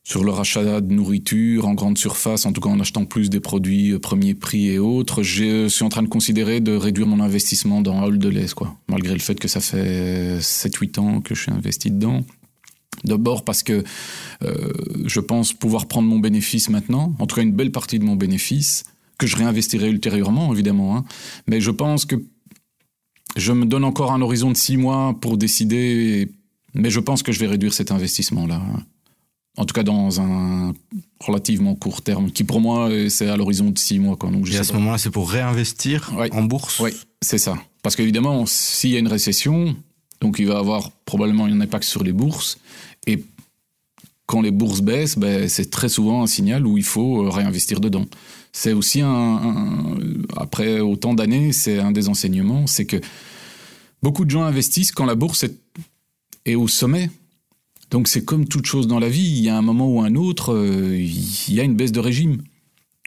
sur 0.05 0.25
leur 0.25 0.39
achat 0.39 0.83
de 0.83 0.93
nourriture 0.93 1.67
en 1.67 1.73
grande 1.73 1.97
surface, 1.97 2.45
en 2.45 2.53
tout 2.53 2.61
cas 2.61 2.69
en 2.69 2.81
achetant 2.81 3.07
plus 3.07 3.31
des 3.31 3.41
produits 3.41 3.99
premier 3.99 4.35
prix 4.35 4.69
et 4.69 4.79
autres, 4.79 5.23
je 5.23 5.69
suis 5.69 5.85
en 5.87 5.89
train 5.89 6.03
de 6.03 6.09
considérer 6.09 6.61
de 6.61 6.77
réduire 6.77 7.07
mon 7.07 7.21
investissement 7.21 7.81
dans 7.81 8.05
Hall 8.05 8.19
de 8.19 8.53
quoi. 8.53 8.77
Malgré 8.87 9.15
le 9.15 9.21
fait 9.21 9.41
que 9.41 9.49
ça 9.49 9.61
fait 9.61 10.37
7-8 10.39 11.01
ans 11.01 11.21
que 11.23 11.35
je 11.35 11.45
suis 11.45 11.51
investi 11.51 11.91
dedans. 11.91 12.27
D'abord 13.05 13.43
parce 13.43 13.63
que 13.63 13.85
je 14.43 15.21
pense 15.21 15.55
pouvoir 15.55 15.87
prendre 15.87 16.09
mon 16.09 16.19
bénéfice 16.19 16.69
maintenant, 16.69 17.15
en 17.19 17.27
tout 17.27 17.37
cas 17.37 17.43
une 17.43 17.53
belle 17.53 17.73
partie 17.73 17.99
de 17.99 18.05
mon 18.05 18.17
bénéfice, 18.17 18.85
que 19.19 19.27
je 19.27 19.37
réinvestirai 19.37 19.89
ultérieurement, 19.89 20.53
évidemment. 20.53 20.97
Hein. 20.97 21.05
Mais 21.47 21.61
je 21.61 21.71
pense 21.71 22.05
que 22.05 22.17
je 23.37 23.53
me 23.53 23.67
donne 23.67 23.85
encore 23.85 24.13
un 24.13 24.23
horizon 24.23 24.51
de 24.51 24.57
six 24.57 24.77
mois 24.77 25.17
pour 25.21 25.37
décider, 25.37 26.31
mais 26.75 26.91
je 26.91 27.01
pense 27.01 27.23
que 27.23 27.33
je 27.33 27.41
vais 27.41 27.47
réduire 27.47 27.75
cet 27.75 27.91
investissement-là. 27.91 28.57
Hein. 28.57 28.83
En 29.59 29.65
tout 29.65 29.73
cas, 29.73 29.83
dans 29.83 30.21
un 30.21 30.75
relativement 31.19 31.75
court 31.75 32.03
terme, 32.03 32.31
qui 32.31 32.45
pour 32.45 32.61
moi, 32.61 32.91
c'est 33.09 33.29
à 33.29 33.37
l'horizon 33.37 33.71
de 33.71 33.79
six 33.79 33.99
mois. 33.99 34.17
Quoi. 34.17 34.31
Donc, 34.31 34.51
Et 34.51 34.59
à 34.59 34.65
ce 34.65 34.75
moment-là, 34.75 34.99
c'est 34.99 35.11
pour 35.11 35.31
réinvestir 35.31 36.13
en 36.33 36.43
bourse 36.43 36.81
Oui, 36.81 36.91
c'est 37.23 37.39
ça. 37.39 37.57
Parce 37.83 37.97
qu'évidemment, 37.97 38.45
s'il 38.45 38.91
y 38.91 38.97
a 38.97 38.99
une 38.99 39.09
récession, 39.09 39.75
donc 40.21 40.39
il 40.39 40.47
va 40.47 40.59
avoir 40.59 40.91
probablement 41.07 41.45
un 41.45 41.61
impact 41.61 41.85
sur 41.85 42.05
les 42.05 42.13
bourses. 42.13 42.59
Et 43.07 43.25
quand 44.27 44.43
les 44.43 44.51
bourses 44.51 44.83
baissent, 44.83 45.17
ben, 45.17 45.49
c'est 45.49 45.71
très 45.71 45.89
souvent 45.89 46.23
un 46.23 46.27
signal 46.27 46.67
où 46.67 46.77
il 46.77 46.85
faut 46.85 47.25
euh, 47.25 47.31
réinvestir 47.31 47.81
dedans 47.81 48.05
c'est 48.57 48.73
aussi 48.73 49.03
un, 49.03 49.99
après 50.35 50.81
autant 50.81 51.13
d'années, 51.13 51.53
c'est 51.53 51.79
un 51.79 51.93
des 51.93 52.09
enseignements, 52.09 52.67
c'est 52.67 52.87
que 52.87 52.97
beaucoup 54.03 54.25
de 54.25 54.31
gens 54.31 54.45
investissent 54.45 54.93
quand 54.93 55.05
la 55.05 55.15
bourse 55.15 55.45
est, 56.47 56.55
au 56.55 56.67
sommet. 56.67 57.11
Donc 57.91 58.09
c'est 58.09 58.25
comme 58.25 58.49
toute 58.49 58.65
chose 58.65 58.87
dans 58.87 58.99
la 58.99 59.11
vie, 59.11 59.29
il 59.29 59.45
y 59.45 59.51
a 59.51 59.59
un 59.59 59.61
moment 59.61 59.89
ou 59.89 60.01
un 60.01 60.15
autre, 60.15 60.55
euh, 60.55 60.97
il 60.97 61.55
y 61.55 61.61
a 61.61 61.65
une 61.65 61.75
baisse 61.75 61.93
de 61.93 62.01
régime. 62.01 62.39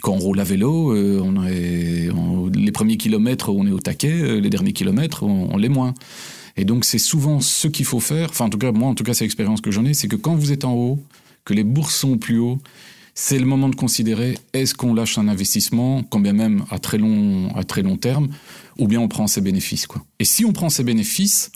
Quand 0.04 0.14
on 0.14 0.20
roule 0.20 0.40
à 0.40 0.44
vélo, 0.44 0.94
euh, 0.94 2.52
les 2.54 2.72
premiers 2.72 2.98
kilomètres, 2.98 3.50
on 3.50 3.66
est 3.66 3.72
au 3.72 3.80
taquet, 3.80 4.22
euh, 4.22 4.40
les 4.40 4.52
derniers 4.52 4.74
kilomètres, 4.74 5.24
on, 5.24 5.50
on 5.52 5.58
l'est 5.58 5.68
moins. 5.68 5.96
Et 6.58 6.64
donc 6.64 6.86
c'est 6.86 7.00
souvent 7.00 7.42
ce 7.42 7.68
qu'il 7.68 7.86
faut 7.86 8.00
faire, 8.00 8.30
enfin 8.30 8.46
en 8.46 8.50
tout 8.50 8.60
cas 8.60 8.72
moi 8.72 8.88
en 8.88 8.94
tout 8.94 9.04
cas 9.04 9.16
c'est 9.16 9.26
l'expérience 9.26 9.62
que 9.62 9.72
j'en 9.72 9.86
ai, 9.86 9.96
c'est 9.96 10.08
que 10.08 10.16
quand 10.16 10.36
vous 10.36 10.52
êtes 10.52 10.64
en 10.64 10.76
haut, 10.76 11.00
que 11.44 11.56
les 11.56 11.64
bourses 11.64 11.96
sont 11.96 12.20
plus 12.20 12.38
haut, 12.38 12.60
c'est 13.14 13.40
le 13.40 13.46
moment 13.46 13.70
de 13.70 13.76
considérer 13.76 14.38
est-ce 14.54 14.74
qu'on 14.74 14.94
lâche 14.94 15.18
un 15.18 15.28
investissement, 15.28 16.04
quand 16.04 16.20
bien 16.20 16.34
même 16.34 16.64
à 16.70 16.80
très 16.80 16.98
long, 16.98 17.54
à 17.56 17.64
très 17.64 17.82
long 17.82 17.98
terme, 17.98 18.30
ou 18.78 18.88
bien 18.88 19.00
on 19.00 19.08
prend 19.08 19.28
ses 19.28 19.42
bénéfices. 19.42 19.88
Quoi. 19.88 20.04
Et 20.20 20.26
si 20.26 20.46
on 20.46 20.54
prend 20.54 20.70
ses 20.70 20.84
bénéfices, 20.84 21.52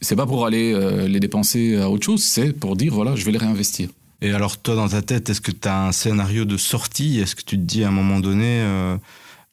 c'est 0.00 0.16
pas 0.16 0.26
pour 0.26 0.46
aller 0.46 0.72
euh, 0.72 1.08
les 1.08 1.20
dépenser 1.20 1.76
à 1.76 1.90
autre 1.90 2.04
chose, 2.04 2.22
c'est 2.22 2.52
pour 2.52 2.76
dire 2.76 2.92
voilà, 2.94 3.14
je 3.16 3.24
vais 3.24 3.32
les 3.32 3.38
réinvestir. 3.38 3.88
Et 4.20 4.32
alors 4.32 4.58
toi, 4.58 4.74
dans 4.74 4.88
ta 4.88 5.02
tête, 5.02 5.28
est-ce 5.28 5.40
que 5.40 5.50
tu 5.50 5.68
as 5.68 5.86
un 5.86 5.92
scénario 5.92 6.44
de 6.44 6.56
sortie? 6.56 7.20
Est-ce 7.20 7.34
que 7.36 7.42
tu 7.42 7.56
te 7.56 7.62
dis 7.62 7.84
à 7.84 7.88
un 7.88 7.92
moment 7.92 8.20
donné, 8.20 8.60
euh, 8.60 8.96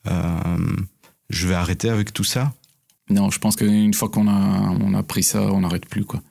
euh, 0.07 0.39
je 1.29 1.47
vais 1.47 1.55
arrêter 1.55 1.89
avec 1.89 2.13
tout 2.13 2.23
ça? 2.23 2.53
Non, 3.09 3.29
je 3.29 3.39
pense 3.39 3.57
qu'une 3.57 3.93
fois 3.93 4.07
qu'on 4.09 4.27
a, 4.27 4.75
on 4.79 4.93
a 4.93 5.03
pris 5.03 5.23
ça, 5.23 5.41
on 5.51 5.61
n'arrête 5.61 5.85
plus. 5.85 6.05
quoi. 6.05 6.21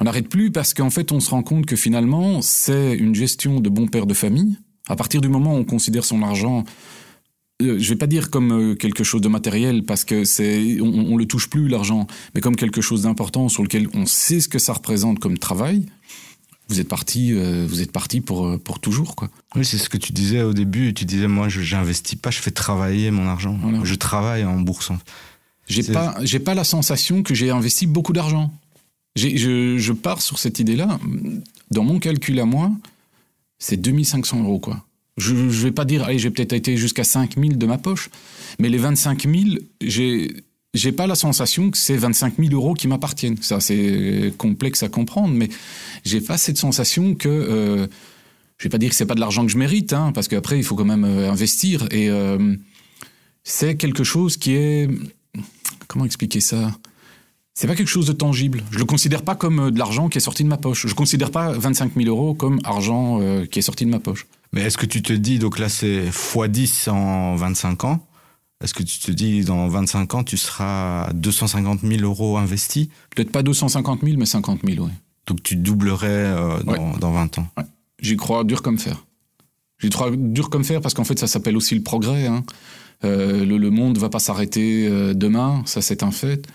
On 0.00 0.04
n'arrête 0.04 0.28
plus 0.28 0.50
parce 0.50 0.74
qu'en 0.74 0.90
fait, 0.90 1.10
on 1.12 1.20
se 1.20 1.30
rend 1.30 1.42
compte 1.42 1.66
que 1.66 1.76
finalement, 1.76 2.40
c'est 2.40 2.94
une 2.94 3.14
gestion 3.14 3.60
de 3.60 3.68
bon 3.68 3.88
père 3.88 4.06
de 4.06 4.14
famille. 4.14 4.56
À 4.88 4.96
partir 4.96 5.20
du 5.20 5.28
moment 5.28 5.54
où 5.54 5.58
on 5.58 5.64
considère 5.64 6.04
son 6.04 6.22
argent, 6.22 6.64
euh, 7.60 7.76
je 7.78 7.88
vais 7.88 7.96
pas 7.96 8.06
dire 8.06 8.30
comme 8.30 8.52
euh, 8.52 8.74
quelque 8.76 9.02
chose 9.02 9.20
de 9.20 9.28
matériel 9.28 9.82
parce 9.82 10.04
que 10.04 10.24
c'est, 10.24 10.80
on, 10.80 11.16
le 11.16 11.26
touche 11.26 11.50
plus 11.50 11.68
l'argent, 11.68 12.06
mais 12.34 12.40
comme 12.40 12.54
quelque 12.54 12.80
chose 12.80 13.02
d'important 13.02 13.48
sur 13.48 13.64
lequel 13.64 13.88
on 13.94 14.06
sait 14.06 14.40
ce 14.40 14.48
que 14.48 14.60
ça 14.60 14.72
représente 14.72 15.18
comme 15.18 15.36
travail. 15.36 15.86
Vous 16.68 16.78
êtes 16.78 16.88
parti, 16.88 17.32
euh, 17.32 17.66
vous 17.68 17.82
êtes 17.82 17.90
parti 17.90 18.20
pour 18.20 18.58
pour 18.60 18.78
toujours 18.78 19.16
quoi. 19.16 19.30
Oui, 19.56 19.64
c'est 19.64 19.78
ce 19.78 19.88
que 19.88 19.96
tu 19.96 20.12
disais 20.12 20.42
au 20.42 20.52
début. 20.52 20.94
Tu 20.94 21.06
disais 21.06 21.26
moi, 21.26 21.48
je 21.48 21.74
n'investis 21.74 22.16
pas, 22.16 22.30
je 22.30 22.40
fais 22.40 22.50
travailler 22.50 23.10
mon 23.10 23.26
argent. 23.26 23.58
Je 23.82 23.94
travaille 23.94 24.44
en 24.44 24.60
bourse. 24.60 24.92
J'ai 25.66 25.82
pas, 25.82 26.16
j'ai 26.22 26.38
pas 26.38 26.54
la 26.54 26.64
sensation 26.64 27.22
que 27.22 27.34
j'ai 27.34 27.50
investi 27.50 27.86
beaucoup 27.86 28.12
d'argent. 28.12 28.52
Je, 29.18 29.92
pars 29.92 30.22
sur 30.22 30.38
cette 30.38 30.58
idée-là. 30.58 30.98
Dans 31.70 31.84
mon 31.84 31.98
calcul 31.98 32.38
à 32.40 32.44
moi, 32.44 32.70
c'est 33.58 33.76
2500 33.76 34.42
euros, 34.42 34.58
quoi. 34.58 34.84
Je 35.16 35.34
ne 35.34 35.48
vais 35.48 35.72
pas 35.72 35.84
dire, 35.84 36.04
allez, 36.04 36.18
j'ai 36.18 36.30
peut-être 36.30 36.52
été 36.52 36.76
jusqu'à 36.76 37.02
5000 37.02 37.58
de 37.58 37.66
ma 37.66 37.76
poche, 37.76 38.08
mais 38.60 38.68
les 38.68 38.78
25 38.78 39.24
000, 39.24 39.34
j'ai, 39.80 40.32
j'ai 40.74 40.92
pas 40.92 41.08
la 41.08 41.16
sensation 41.16 41.72
que 41.72 41.76
c'est 41.76 41.96
25 41.96 42.34
000 42.38 42.54
euros 42.54 42.74
qui 42.74 42.86
m'appartiennent. 42.86 43.36
Ça, 43.42 43.58
c'est 43.58 44.32
complexe 44.38 44.84
à 44.84 44.88
comprendre, 44.88 45.34
mais 45.34 45.48
j'ai 46.04 46.20
pas 46.20 46.38
cette 46.38 46.56
sensation 46.56 47.16
que, 47.16 47.28
euh, 47.28 47.88
je 48.58 48.64
vais 48.64 48.70
pas 48.70 48.78
dire 48.78 48.90
que 48.90 48.94
c'est 48.94 49.06
pas 49.06 49.16
de 49.16 49.20
l'argent 49.20 49.44
que 49.44 49.50
je 49.50 49.58
mérite, 49.58 49.92
hein, 49.92 50.12
parce 50.14 50.28
qu'après, 50.28 50.56
il 50.56 50.62
faut 50.62 50.76
quand 50.76 50.84
même 50.84 51.04
euh, 51.04 51.30
investir. 51.30 51.88
Et 51.90 52.08
euh, 52.10 52.54
c'est 53.42 53.76
quelque 53.76 54.04
chose 54.04 54.36
qui 54.36 54.52
est, 54.52 54.88
comment 55.88 56.04
expliquer 56.04 56.40
ça? 56.40 56.78
C'est 57.58 57.66
pas 57.66 57.74
quelque 57.74 57.88
chose 57.88 58.06
de 58.06 58.12
tangible. 58.12 58.62
Je 58.70 58.78
le 58.78 58.84
considère 58.84 59.22
pas 59.22 59.34
comme 59.34 59.58
euh, 59.58 59.70
de 59.72 59.80
l'argent 59.80 60.08
qui 60.08 60.18
est 60.18 60.20
sorti 60.20 60.44
de 60.44 60.48
ma 60.48 60.58
poche. 60.58 60.86
Je 60.86 60.94
considère 60.94 61.32
pas 61.32 61.50
25 61.50 61.94
000 61.96 62.06
euros 62.06 62.32
comme 62.32 62.60
argent 62.62 63.18
euh, 63.20 63.46
qui 63.46 63.58
est 63.58 63.62
sorti 63.62 63.84
de 63.84 63.90
ma 63.90 63.98
poche. 63.98 64.28
Mais 64.52 64.60
est-ce 64.60 64.78
que 64.78 64.86
tu 64.86 65.02
te 65.02 65.12
dis, 65.12 65.40
donc 65.40 65.58
là 65.58 65.68
c'est 65.68 66.08
x10 66.08 66.88
en 66.88 67.34
25 67.34 67.82
ans, 67.82 68.06
est-ce 68.62 68.74
que 68.74 68.84
tu 68.84 69.00
te 69.00 69.10
dis 69.10 69.42
dans 69.42 69.66
25 69.66 70.14
ans 70.14 70.22
tu 70.22 70.36
seras 70.36 71.06
à 71.06 71.12
250 71.12 71.80
000 71.82 72.02
euros 72.02 72.38
investis 72.38 72.86
Peut-être 73.10 73.32
pas 73.32 73.42
250 73.42 74.02
000, 74.04 74.16
mais 74.18 74.26
50 74.26 74.60
000, 74.64 74.84
oui. 74.84 74.92
Donc 75.26 75.42
tu 75.42 75.56
doublerais 75.56 76.06
euh, 76.06 76.62
dans, 77.00 77.10
20 77.10 77.38
ans 77.38 77.48
J'y 78.00 78.16
crois 78.16 78.44
dur 78.44 78.62
comme 78.62 78.78
fer. 78.78 79.04
J'y 79.80 79.90
crois 79.90 80.12
dur 80.14 80.48
comme 80.48 80.62
fer 80.62 80.80
parce 80.80 80.94
qu'en 80.94 81.04
fait 81.04 81.18
ça 81.18 81.26
s'appelle 81.26 81.56
aussi 81.56 81.74
le 81.74 81.82
progrès. 81.82 82.28
Hein. 82.28 82.44
le, 83.02 83.44
le, 83.44 83.70
monde 83.70 83.98
va 83.98 84.10
pas 84.10 84.20
s'arrêter 84.20 84.88
demain, 85.12 85.64
ça 85.66 85.82
c'est 85.82 86.04
un 86.04 86.12
fait. 86.12 86.46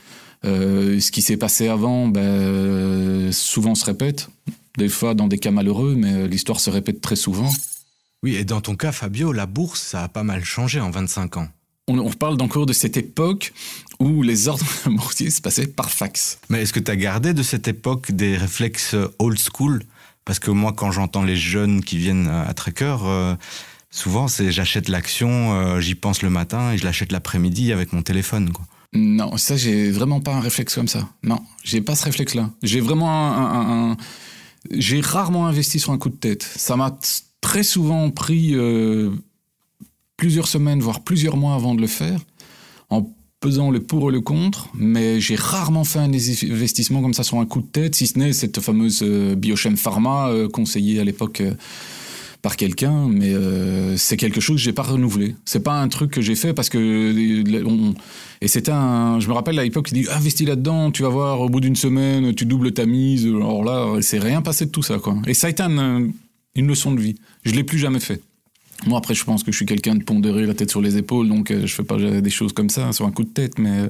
Euh, 0.46 1.00
ce 1.00 1.12
qui 1.12 1.22
s'est 1.22 1.38
passé 1.38 1.68
avant, 1.68 2.08
ben, 2.08 3.32
souvent 3.32 3.76
se 3.76 3.86
répète, 3.86 4.30
des 4.78 4.90
fois 4.90 5.14
dans 5.14 5.28
des 5.28 5.38
cas 5.38 5.52
malheureux, 5.52 5.96
mais 5.96 6.28
l'histoire 6.28 6.60
se 6.60 6.70
répète 6.70 7.02
très 7.02 7.16
souvent. 7.16 7.50
Oui, 8.24 8.36
et 8.36 8.46
dans 8.46 8.62
ton 8.62 8.76
cas, 8.76 8.92
Fabio, 8.92 9.32
la 9.32 9.46
bourse, 9.46 9.82
ça 9.82 10.04
a 10.04 10.08
pas 10.08 10.24
mal 10.24 10.44
changé 10.44 10.80
en 10.80 10.90
25 10.90 11.38
ans. 11.38 11.48
on, 11.88 12.00
on 12.00 12.12
parle 12.12 12.42
encore 12.42 12.66
de 12.66 12.74
cette 12.74 12.98
époque 12.98 13.54
où 14.00 14.24
les 14.24 14.48
ordres 14.48 14.66
boursiers 14.86 15.30
se 15.30 15.42
passaient 15.42 15.68
par 15.68 15.90
fax. 15.90 16.40
Mais 16.50 16.62
est-ce 16.62 16.74
que 16.74 16.80
tu 16.80 16.92
as 16.92 16.96
gardé 16.96 17.34
de 17.34 17.44
cette 17.44 17.68
époque 17.68 18.12
des 18.12 18.38
réflexes 18.38 18.96
old 19.20 19.38
school? 19.38 19.84
Parce 20.26 20.40
que 20.40 20.52
moi, 20.52 20.74
quand 20.74 20.92
j'entends 20.92 21.24
les 21.24 21.36
jeunes 21.36 21.84
qui 21.84 21.98
viennent 21.98 22.28
à 22.28 22.54
Tracker, 22.54 22.98
euh, 23.04 23.36
souvent 23.92 24.28
c'est 24.28 24.52
j'achète 24.52 24.88
l'action, 24.88 25.54
euh, 25.54 25.80
j'y 25.82 25.96
pense 25.96 26.22
le 26.22 26.30
matin 26.30 26.72
et 26.72 26.78
je 26.78 26.86
l'achète 26.86 27.12
l'après-midi 27.12 27.74
avec 27.74 27.92
mon 27.94 28.02
téléphone. 28.02 28.52
Quoi. 28.52 28.66
Non, 28.94 29.38
ça, 29.38 29.58
j'ai 29.58 29.90
vraiment 29.90 30.20
pas 30.20 30.34
un 30.34 30.40
réflexe 30.40 30.76
comme 30.76 30.88
ça. 30.88 31.10
Non, 31.24 31.40
j'ai 31.64 31.82
pas 31.82 31.96
ce 31.96 32.06
réflexe-là. 32.06 32.52
J'ai 32.62 32.80
vraiment 32.80 33.10
un. 33.10 33.98
J'ai 34.72 35.02
rarement 35.02 35.48
investi 35.48 35.80
sur 35.80 35.92
un 35.92 35.98
coup 35.98 36.10
de 36.10 36.16
tête. 36.16 36.44
Ça 36.44 36.76
m'a 36.76 36.98
très 37.42 37.64
souvent 37.64 38.10
pris 38.12 38.52
euh, 38.54 39.12
plusieurs 40.16 40.48
semaines, 40.48 40.80
voire 40.80 41.02
plusieurs 41.02 41.36
mois 41.36 41.56
avant 41.56 41.76
de 41.76 41.82
le 41.82 41.88
faire, 41.88 42.22
en 42.90 43.14
pesant 43.42 43.72
le 43.72 43.82
pour 43.82 44.10
et 44.10 44.14
le 44.14 44.22
contre, 44.22 44.70
mais 44.74 45.20
j'ai 45.20 45.36
rarement 45.36 45.84
fait 45.84 46.00
un 46.00 46.14
investissement 46.14 47.02
comme 47.02 47.14
ça 47.14 47.24
sur 47.24 47.40
un 47.40 47.46
coup 47.46 47.60
de 47.60 47.68
tête, 47.68 47.96
si 47.96 48.08
ce 48.08 48.18
n'est 48.18 48.32
cette 48.32 48.62
fameuse 48.62 49.02
euh, 49.04 49.36
Biochem 49.36 49.76
Pharma 49.76 50.30
euh, 50.30 50.48
conseillée 50.48 51.02
à 51.02 51.04
l'époque 51.04 51.44
par 52.44 52.58
quelqu'un, 52.58 53.08
mais 53.08 53.34
euh, 53.34 53.96
c'est 53.98 54.18
quelque 54.18 54.42
chose 54.42 54.58
que 54.58 54.62
j'ai 54.62 54.74
pas 54.74 54.84
renouvelé. 54.84 55.36
C'est 55.46 55.62
pas 55.64 55.82
un 55.82 55.88
truc 55.88 56.12
que 56.12 56.22
j'ai 56.22 56.36
fait 56.36 56.54
parce 56.54 56.68
que 56.70 56.78
euh, 56.78 57.64
on- 57.66 57.96
et 58.42 58.50
c'était 58.50 58.72
un, 58.74 59.20
je 59.22 59.30
me 59.30 59.34
rappelle 59.34 59.58
à 59.58 59.64
l'époque, 59.64 59.88
il 59.94 60.04
dit 60.04 60.08
investis 60.12 60.46
là-dedans, 60.46 60.92
tu 60.92 61.04
vas 61.04 61.10
voir 61.10 61.40
au 61.40 61.48
bout 61.50 61.62
d'une 61.62 61.78
semaine, 61.78 62.36
tu 62.36 62.46
doubles 62.46 62.74
ta 62.74 62.86
mise. 62.86 63.26
Alors 63.26 63.64
là, 63.64 63.88
c'est 64.02 64.20
rien 64.20 64.42
passé 64.42 64.66
de 64.66 64.72
tout 64.72 64.84
ça 64.84 65.00
quoi. 65.00 65.16
Et 65.26 65.34
ça 65.34 65.48
a 65.48 65.50
été 65.50 65.64
un- 65.64 66.10
une 66.56 66.68
leçon 66.68 66.92
de 66.92 67.00
vie. 67.00 67.16
Je 67.46 67.54
l'ai 67.54 67.64
plus 67.64 67.80
jamais 67.80 68.02
fait. 68.02 68.22
Moi 68.86 68.98
après, 68.98 69.14
je 69.14 69.24
pense 69.24 69.44
que 69.44 69.52
je 69.54 69.56
suis 69.56 69.66
quelqu'un 69.66 69.96
de 69.96 70.04
pondéré, 70.04 70.46
la 70.46 70.54
tête 70.54 70.70
sur 70.70 70.82
les 70.82 70.98
épaules, 70.98 71.30
donc 71.30 71.50
euh, 71.50 71.66
je 71.66 71.74
fais 71.74 71.84
pas 71.84 71.96
des 71.98 72.30
choses 72.30 72.52
comme 72.52 72.70
ça 72.70 72.92
sur 72.92 73.06
un 73.06 73.12
coup 73.12 73.24
de 73.24 73.30
tête, 73.30 73.58
mais 73.58 73.70
euh, 73.70 73.88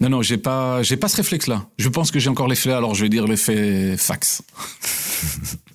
non 0.00 0.08
non, 0.08 0.22
j'ai 0.22 0.38
pas, 0.38 0.82
j'ai 0.82 0.96
pas 0.96 1.08
ce 1.08 1.16
réflexe-là. 1.16 1.68
Je 1.76 1.90
pense 1.90 2.10
que 2.10 2.18
j'ai 2.18 2.30
encore 2.30 2.48
l'effet, 2.48 2.72
alors 2.72 2.94
je 2.94 3.02
vais 3.02 3.10
dire 3.10 3.26
l'effet 3.26 3.94
fax. 3.98 4.40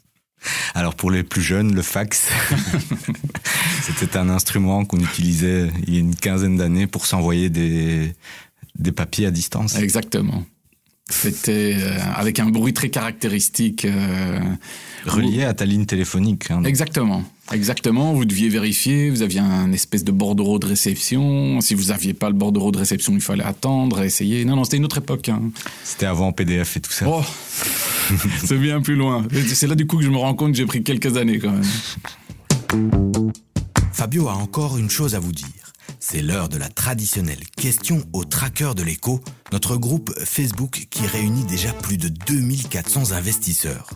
Alors 0.75 0.95
pour 0.95 1.11
les 1.11 1.23
plus 1.23 1.41
jeunes, 1.41 1.73
le 1.73 1.81
fax, 1.81 2.27
c'était 3.81 4.17
un 4.17 4.29
instrument 4.29 4.85
qu'on 4.85 4.99
utilisait 4.99 5.71
il 5.87 5.93
y 5.93 5.97
a 5.97 5.99
une 5.99 6.15
quinzaine 6.15 6.57
d'années 6.57 6.87
pour 6.87 7.05
s'envoyer 7.05 7.49
des, 7.49 8.13
des 8.75 8.91
papiers 8.91 9.25
à 9.25 9.31
distance. 9.31 9.77
Exactement. 9.77 10.43
C'était 11.09 11.75
euh, 11.77 11.97
avec 12.15 12.39
un 12.39 12.47
bruit 12.49 12.73
très 12.73 12.89
caractéristique. 12.89 13.85
euh, 13.85 14.39
Relié 15.05 15.43
à 15.43 15.53
ta 15.53 15.65
ligne 15.65 15.85
téléphonique. 15.85 16.49
hein. 16.49 16.63
Exactement. 16.63 17.23
Exactement. 17.51 18.13
Vous 18.13 18.23
deviez 18.25 18.47
vérifier. 18.47 19.09
Vous 19.09 19.21
aviez 19.21 19.41
un 19.41 19.71
espèce 19.73 20.05
de 20.05 20.13
bordereau 20.13 20.59
de 20.59 20.65
réception. 20.65 21.59
Si 21.59 21.73
vous 21.75 21.85
n'aviez 21.85 22.13
pas 22.13 22.29
le 22.29 22.35
bordereau 22.35 22.71
de 22.71 22.77
réception, 22.77 23.13
il 23.13 23.21
fallait 23.21 23.43
attendre, 23.43 24.01
essayer. 24.01 24.45
Non, 24.45 24.55
non, 24.55 24.63
c'était 24.63 24.77
une 24.77 24.85
autre 24.85 24.99
époque. 24.99 25.27
hein. 25.27 25.41
C'était 25.83 26.05
avant 26.05 26.31
PDF 26.31 26.77
et 26.77 26.79
tout 26.79 26.91
ça. 26.91 27.05
Oh, 27.07 27.21
c'est 28.45 28.57
bien 28.57 28.81
plus 28.81 28.95
loin. 28.95 29.27
C'est 29.53 29.67
là 29.67 29.75
du 29.75 29.85
coup 29.85 29.97
que 29.97 30.03
je 30.05 30.09
me 30.09 30.17
rends 30.17 30.33
compte 30.35 30.51
que 30.51 30.57
j'ai 30.57 30.65
pris 30.65 30.83
quelques 30.83 31.17
années 31.17 31.37
quand 31.39 31.51
même. 31.51 31.63
Fabio 33.91 34.29
a 34.29 34.33
encore 34.35 34.77
une 34.77 34.89
chose 34.89 35.15
à 35.15 35.19
vous 35.19 35.31
dire. 35.33 35.47
C'est 36.05 36.21
l'heure 36.21 36.49
de 36.49 36.57
la 36.57 36.67
traditionnelle 36.67 37.45
question 37.55 38.03
au 38.11 38.25
tracker 38.25 38.71
de 38.75 38.83
l'écho, 38.83 39.21
notre 39.53 39.77
groupe 39.77 40.11
Facebook 40.19 40.87
qui 40.91 41.07
réunit 41.07 41.45
déjà 41.45 41.71
plus 41.71 41.95
de 41.95 42.09
2400 42.09 43.13
investisseurs. 43.13 43.89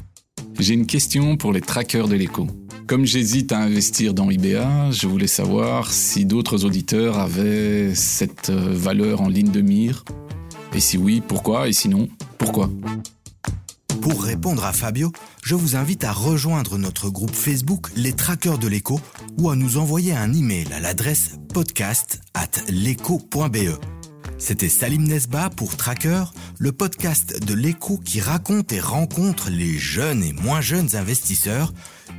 J'ai 0.58 0.74
une 0.74 0.86
question 0.86 1.36
pour 1.36 1.52
les 1.52 1.60
trackers 1.60 2.08
de 2.08 2.16
l'écho. 2.16 2.48
Comme 2.88 3.04
j'hésite 3.04 3.52
à 3.52 3.60
investir 3.60 4.14
dans 4.14 4.30
IBA, 4.30 4.90
je 4.92 5.06
voulais 5.06 5.28
savoir 5.28 5.92
si 5.92 6.26
d'autres 6.26 6.64
auditeurs 6.64 7.20
avaient 7.20 7.94
cette 7.94 8.52
euh, 8.52 8.70
valeur 8.72 9.20
en 9.20 9.28
ligne 9.28 9.52
de 9.52 9.60
mire. 9.60 10.06
Et 10.74 10.80
si 10.80 10.98
oui, 10.98 11.22
pourquoi? 11.28 11.68
Et 11.68 11.74
sinon, 11.74 12.08
pourquoi? 12.38 12.70
Pour 14.10 14.24
répondre 14.24 14.64
à 14.64 14.72
Fabio, 14.72 15.12
je 15.44 15.54
vous 15.54 15.76
invite 15.76 16.06
à 16.06 16.14
rejoindre 16.14 16.78
notre 16.78 17.10
groupe 17.10 17.36
Facebook 17.36 17.88
Les 17.98 18.14
Traqueurs 18.14 18.58
de 18.58 18.70
l'écho 18.70 19.02
ou 19.38 19.50
à 19.50 19.58
nous 19.58 19.76
envoyer 19.76 20.16
un 20.16 20.32
email 20.32 20.72
à 20.72 20.80
l'adresse 20.80 21.32
podcast 21.54 22.22
at 22.34 22.52
l'écho.be. 22.70 23.78
C'était 24.38 24.70
Salim 24.70 25.04
Nesba 25.04 25.50
pour 25.50 25.76
Tracker, 25.76 26.24
le 26.58 26.72
podcast 26.72 27.44
de 27.46 27.54
l'écho 27.54 27.98
qui 27.98 28.22
raconte 28.22 28.72
et 28.72 28.80
rencontre 28.80 29.50
les 29.50 29.78
jeunes 29.78 30.24
et 30.24 30.32
moins 30.32 30.62
jeunes 30.62 30.96
investisseurs, 30.96 31.74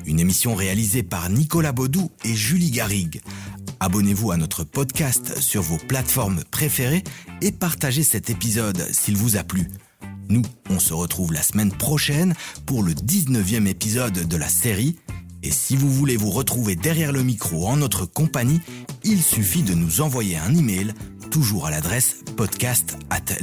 une 0.04 0.20
émission 0.20 0.54
réalisée 0.54 1.02
par 1.02 1.30
Nicolas 1.30 1.72
Baudou 1.72 2.10
et 2.22 2.34
Julie 2.34 2.70
Garrigue. 2.70 3.22
Abonnez-vous 3.80 4.30
à 4.30 4.36
notre 4.36 4.62
podcast 4.62 5.40
sur 5.40 5.62
vos 5.62 5.78
plateformes 5.78 6.44
préférées 6.50 7.04
et 7.40 7.50
partagez 7.50 8.02
cet 8.02 8.28
épisode 8.28 8.86
s'il 8.92 9.16
vous 9.16 9.38
a 9.38 9.42
plu. 9.42 9.68
Nous, 10.28 10.42
on 10.70 10.78
se 10.78 10.92
retrouve 10.92 11.32
la 11.32 11.42
semaine 11.42 11.72
prochaine 11.72 12.34
pour 12.66 12.82
le 12.82 12.92
19e 12.92 13.66
épisode 13.66 14.28
de 14.28 14.36
la 14.36 14.48
série. 14.48 14.96
Et 15.42 15.50
si 15.50 15.76
vous 15.76 15.90
voulez 15.90 16.16
vous 16.16 16.30
retrouver 16.30 16.76
derrière 16.76 17.12
le 17.12 17.22
micro 17.22 17.66
en 17.66 17.76
notre 17.76 18.04
compagnie, 18.04 18.60
il 19.04 19.22
suffit 19.22 19.62
de 19.62 19.74
nous 19.74 20.00
envoyer 20.00 20.36
un 20.36 20.54
email, 20.54 20.92
toujours 21.30 21.66
à 21.66 21.70
l'adresse 21.70 22.16
podcast 22.36 22.98
at. 23.10 23.38